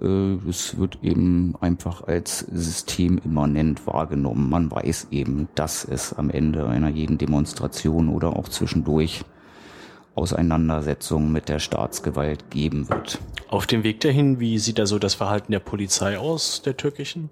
[0.00, 4.48] Äh, es wird eben einfach als systemimmanent wahrgenommen.
[4.48, 9.24] Man weiß eben, dass es am Ende einer jeden Demonstration oder auch zwischendurch
[10.14, 13.18] Auseinandersetzungen mit der Staatsgewalt geben wird.
[13.48, 17.30] Auf dem Weg dahin, wie sieht da so das Verhalten der Polizei aus, der türkischen?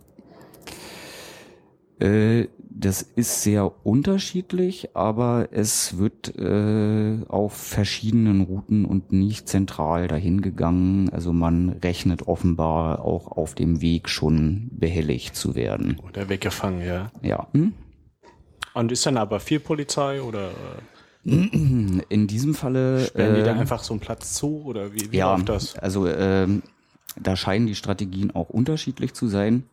[1.98, 10.08] Äh, das ist sehr unterschiedlich, aber es wird äh, auf verschiedenen Routen und nicht zentral
[10.08, 11.10] dahin gegangen.
[11.10, 16.00] Also man rechnet offenbar auch auf dem Weg schon behelligt zu werden.
[16.08, 17.10] Oder weggefangen, ja.
[17.22, 17.46] Ja.
[17.52, 17.72] Hm?
[18.74, 20.50] Und ist dann aber viel Polizei oder?
[21.24, 23.06] In diesem Falle.
[23.06, 25.78] Sperren die da einfach so einen Platz zu oder wie, wie ja, läuft das?
[25.78, 26.62] Also ähm,
[27.20, 29.64] da scheinen die Strategien auch unterschiedlich zu sein.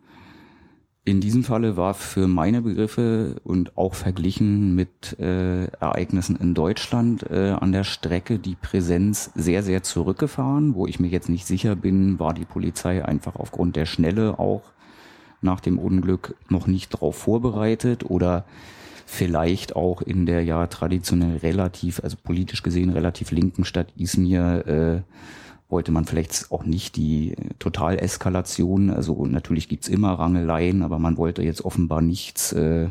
[1.05, 7.23] In diesem Falle war für meine Begriffe und auch verglichen mit äh, Ereignissen in Deutschland
[7.31, 11.75] äh, an der Strecke die Präsenz sehr, sehr zurückgefahren, wo ich mir jetzt nicht sicher
[11.75, 14.61] bin, war die Polizei einfach aufgrund der Schnelle auch
[15.41, 18.45] nach dem Unglück noch nicht darauf vorbereitet oder
[19.05, 25.01] vielleicht auch in der ja traditionell relativ, also politisch gesehen relativ linken Stadt Izmir äh,
[25.69, 31.43] wollte man vielleicht auch nicht die Totaleskalation, also natürlich gibt's immer Rangeleien, aber man wollte
[31.43, 32.89] jetzt offenbar nichts, äh,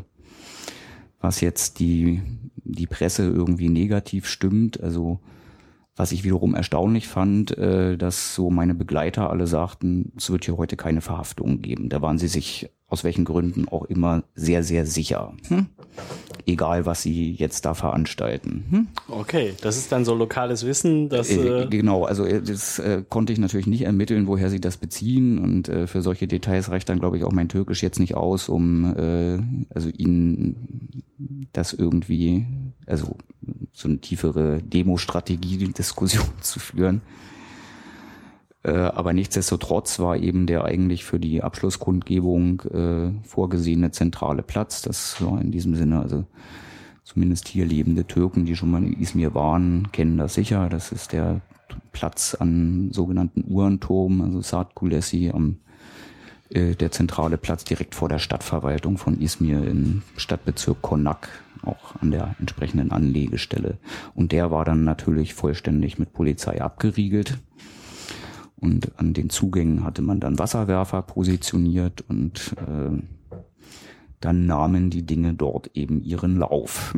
[1.19, 2.21] was jetzt die,
[2.55, 4.81] die Presse irgendwie negativ stimmt.
[4.81, 5.19] Also
[5.97, 10.55] was ich wiederum erstaunlich fand, äh, dass so meine Begleiter alle sagten, es wird hier
[10.55, 11.89] heute keine Verhaftungen geben.
[11.89, 15.33] Da waren sie sich aus welchen Gründen auch immer sehr, sehr sicher.
[15.47, 15.67] Hm?
[16.45, 18.65] Egal, was sie jetzt da veranstalten.
[18.69, 18.87] Hm?
[19.07, 21.29] Okay, das ist dann so lokales Wissen, dass.
[21.29, 24.77] Äh, äh genau, also äh, das äh, konnte ich natürlich nicht ermitteln, woher sie das
[24.77, 25.37] beziehen.
[25.37, 28.49] Und äh, für solche Details reicht dann, glaube ich, auch mein Türkisch jetzt nicht aus,
[28.49, 29.39] um äh,
[29.73, 31.03] also ihnen
[31.53, 32.45] das irgendwie,
[32.87, 33.17] also
[33.71, 37.01] so eine tiefere Demo-Strategie-Diskussion zu führen.
[38.63, 44.81] Äh, aber nichtsdestotrotz war eben der eigentlich für die Abschlusskundgebung äh, vorgesehene zentrale Platz.
[44.81, 46.25] Das war in diesem Sinne, also
[47.03, 50.67] zumindest hier lebende Türken, die schon mal in Izmir waren, kennen das sicher.
[50.69, 51.41] Das ist der
[51.91, 55.57] Platz am sogenannten Uhrenturm, also Saat Kulesi, am
[56.49, 61.29] äh, der zentrale Platz direkt vor der Stadtverwaltung von Izmir im Stadtbezirk Konak,
[61.63, 63.77] auch an der entsprechenden Anlegestelle.
[64.15, 67.37] Und der war dann natürlich vollständig mit Polizei abgeriegelt.
[68.59, 73.01] Und an den Zugängen hatte man dann Wasserwerfer positioniert und äh,
[74.19, 76.93] dann nahmen die Dinge dort eben ihren Lauf.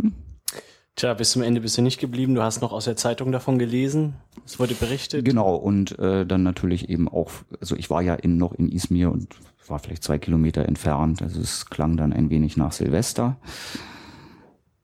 [0.95, 2.35] Tja, bis zum Ende bist du nicht geblieben.
[2.35, 4.15] Du hast noch aus der Zeitung davon gelesen.
[4.45, 5.23] Es wurde berichtet.
[5.23, 9.11] Genau, und äh, dann natürlich eben auch, also ich war ja in, noch in Izmir
[9.11, 9.35] und
[9.67, 11.21] war vielleicht zwei Kilometer entfernt.
[11.21, 13.37] Also es klang dann ein wenig nach Silvester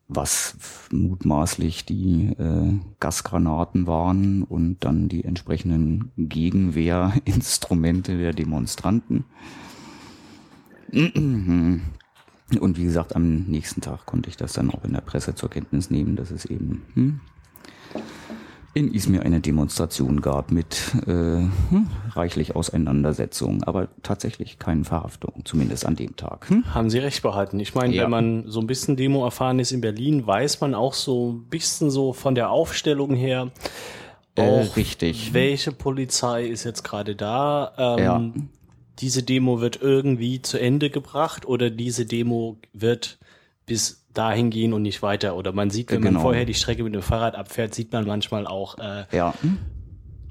[0.08, 9.26] was mutmaßlich die äh, Gasgranaten waren und dann die entsprechenden Gegenwehrinstrumente der Demonstranten.
[10.92, 15.50] Und wie gesagt, am nächsten Tag konnte ich das dann auch in der Presse zur
[15.50, 17.20] Kenntnis nehmen, dass es eben hm,
[18.78, 25.84] in Izmir eine Demonstration gab mit äh, hm, reichlich Auseinandersetzungen, aber tatsächlich keinen Verhaftungen, zumindest
[25.88, 26.48] an dem Tag.
[26.50, 26.76] Hm?
[26.76, 27.60] Haben Sie recht behalten.
[27.60, 28.04] Ich meine, ja.
[28.04, 31.50] wenn man so ein bisschen Demo erfahren ist in Berlin, weiß man auch so ein
[31.50, 33.50] bisschen so von der Aufstellung her,
[34.36, 35.34] äh, auch richtig.
[35.34, 37.74] welche Polizei ist jetzt gerade da.
[37.78, 38.32] Ähm, ja.
[39.00, 43.18] Diese Demo wird irgendwie zu Ende gebracht oder diese Demo wird
[43.66, 45.36] bis dahin gehen und nicht weiter.
[45.36, 46.14] Oder man sieht, wenn genau.
[46.14, 49.34] man vorher die Strecke mit dem Fahrrad abfährt, sieht man manchmal auch, äh, ja.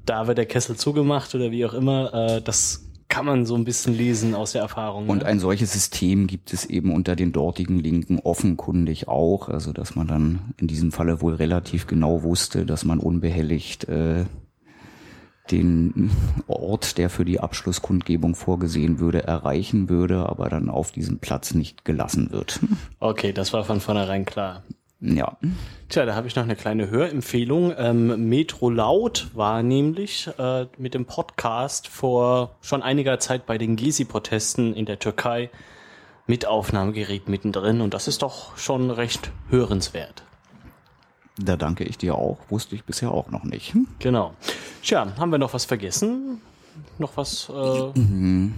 [0.05, 2.13] da wird der Kessel zugemacht oder wie auch immer.
[2.13, 5.09] Äh, das kann man so ein bisschen lesen aus der Erfahrung.
[5.09, 5.29] Und ja.
[5.29, 9.49] ein solches System gibt es eben unter den dortigen Linken offenkundig auch.
[9.49, 14.25] Also dass man dann in diesem Falle wohl relativ genau wusste, dass man unbehelligt äh,
[15.51, 16.11] den
[16.47, 21.85] Ort, der für die Abschlusskundgebung vorgesehen würde, erreichen würde, aber dann auf diesem Platz nicht
[21.85, 22.61] gelassen wird.
[23.01, 24.63] Okay, das war von vornherein klar.
[25.01, 25.37] Ja.
[25.89, 27.75] Tja, da habe ich noch eine kleine Hörempfehlung.
[27.77, 33.77] Ähm, Metro Laut war nämlich äh, mit dem Podcast vor schon einiger Zeit bei den
[33.77, 35.51] Gezi-Protesten in der Türkei
[36.27, 40.26] mit Aufnahmegerät mittendrin und das ist doch schon recht hörenswert.
[41.39, 42.39] Da danke ich dir auch.
[42.49, 43.75] Wusste ich bisher auch noch nicht.
[43.75, 43.87] Hm?
[43.99, 44.35] Genau.
[44.83, 46.41] Tja, haben wir noch was vergessen?
[46.99, 47.51] Noch was?
[47.51, 48.55] Äh mhm.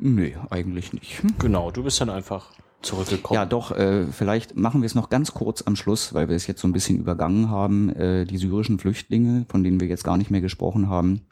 [0.00, 1.22] Nee, eigentlich nicht.
[1.22, 1.34] Hm?
[1.38, 2.50] Genau, du bist dann einfach
[2.82, 3.36] zurückgekommen.
[3.36, 6.46] Ja, doch, äh, vielleicht machen wir es noch ganz kurz am Schluss, weil wir es
[6.46, 7.90] jetzt so ein bisschen übergangen haben.
[7.90, 11.22] Äh, die syrischen Flüchtlinge, von denen wir jetzt gar nicht mehr gesprochen haben,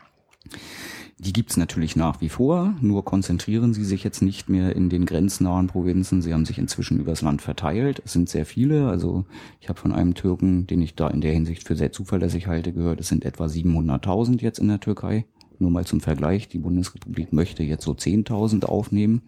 [1.22, 5.04] die gibt's natürlich nach wie vor, nur konzentrieren sie sich jetzt nicht mehr in den
[5.04, 6.22] grenznahen Provinzen.
[6.22, 8.00] Sie haben sich inzwischen übers Land verteilt.
[8.06, 8.88] Es sind sehr viele.
[8.88, 9.26] Also
[9.60, 12.72] ich habe von einem Türken, den ich da in der Hinsicht für sehr zuverlässig halte,
[12.72, 15.26] gehört, es sind etwa 700.000 jetzt in der Türkei.
[15.58, 19.20] Nur mal zum Vergleich, die Bundesrepublik möchte jetzt so 10.000 aufnehmen,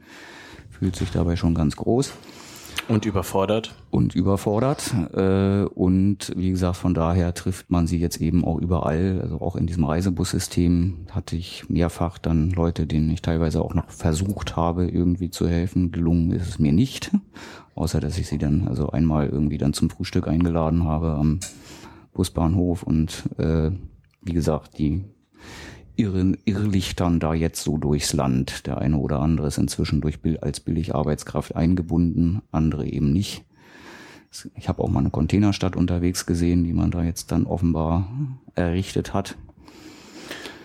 [0.71, 2.15] fühlt sich dabei schon ganz groß.
[2.93, 3.75] Und überfordert.
[3.91, 4.95] Und überfordert.
[5.15, 9.21] Äh, und wie gesagt, von daher trifft man sie jetzt eben auch überall.
[9.23, 13.89] Also auch in diesem Reisebussystem hatte ich mehrfach dann Leute, denen ich teilweise auch noch
[13.89, 15.91] versucht habe, irgendwie zu helfen.
[15.91, 17.11] Gelungen ist es mir nicht.
[17.75, 21.41] Außer dass ich sie dann also einmal irgendwie dann zum Frühstück eingeladen habe am
[22.13, 23.71] Busbahnhof und äh,
[24.21, 25.03] wie gesagt, die
[25.97, 28.67] irren, irrlichtern da jetzt so durchs Land.
[28.67, 33.45] Der eine oder andere ist inzwischen durch, als Billigarbeitskraft eingebunden, andere eben nicht.
[34.57, 38.09] Ich habe auch mal eine Containerstadt unterwegs gesehen, die man da jetzt dann offenbar
[38.55, 39.37] errichtet hat.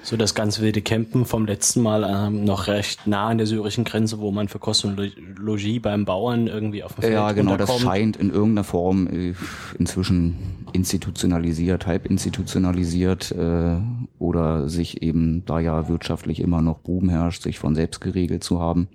[0.08, 3.84] So das ganz wilde Campen vom letzten Mal ähm, noch recht nah an der syrischen
[3.84, 7.58] Grenze, wo man für Kosten und Logis beim Bauern irgendwie auf dem Feld Ja, genau,
[7.58, 9.34] das scheint in irgendeiner Form äh,
[9.78, 13.80] inzwischen institutionalisiert, halb institutionalisiert äh,
[14.18, 18.62] oder sich eben, da ja wirtschaftlich immer noch Buben herrscht, sich von selbst geregelt zu
[18.62, 18.88] haben.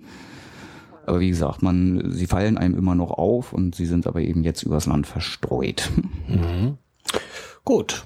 [1.05, 4.43] Aber wie gesagt, man, sie fallen einem immer noch auf und sie sind aber eben
[4.43, 5.91] jetzt übers Land verstreut.
[6.27, 6.79] Mhm.
[7.63, 8.03] Gut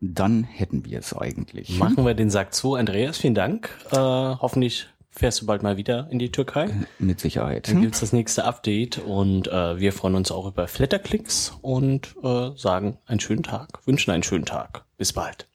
[0.00, 1.78] dann hätten wir es eigentlich.
[1.78, 2.74] Machen wir den Sack zu.
[2.74, 3.70] Andreas, vielen Dank.
[3.92, 6.66] Äh, hoffentlich fährst du bald mal wieder in die Türkei.
[6.66, 7.68] Äh, mit Sicherheit.
[7.68, 12.50] Dann gibt's das nächste Update und äh, wir freuen uns auch über Flatterklicks und äh,
[12.56, 14.84] sagen einen schönen Tag, wünschen einen schönen Tag.
[14.96, 15.46] Bis bald.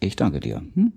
[0.00, 0.62] Ich danke dir.
[0.74, 0.92] Hm?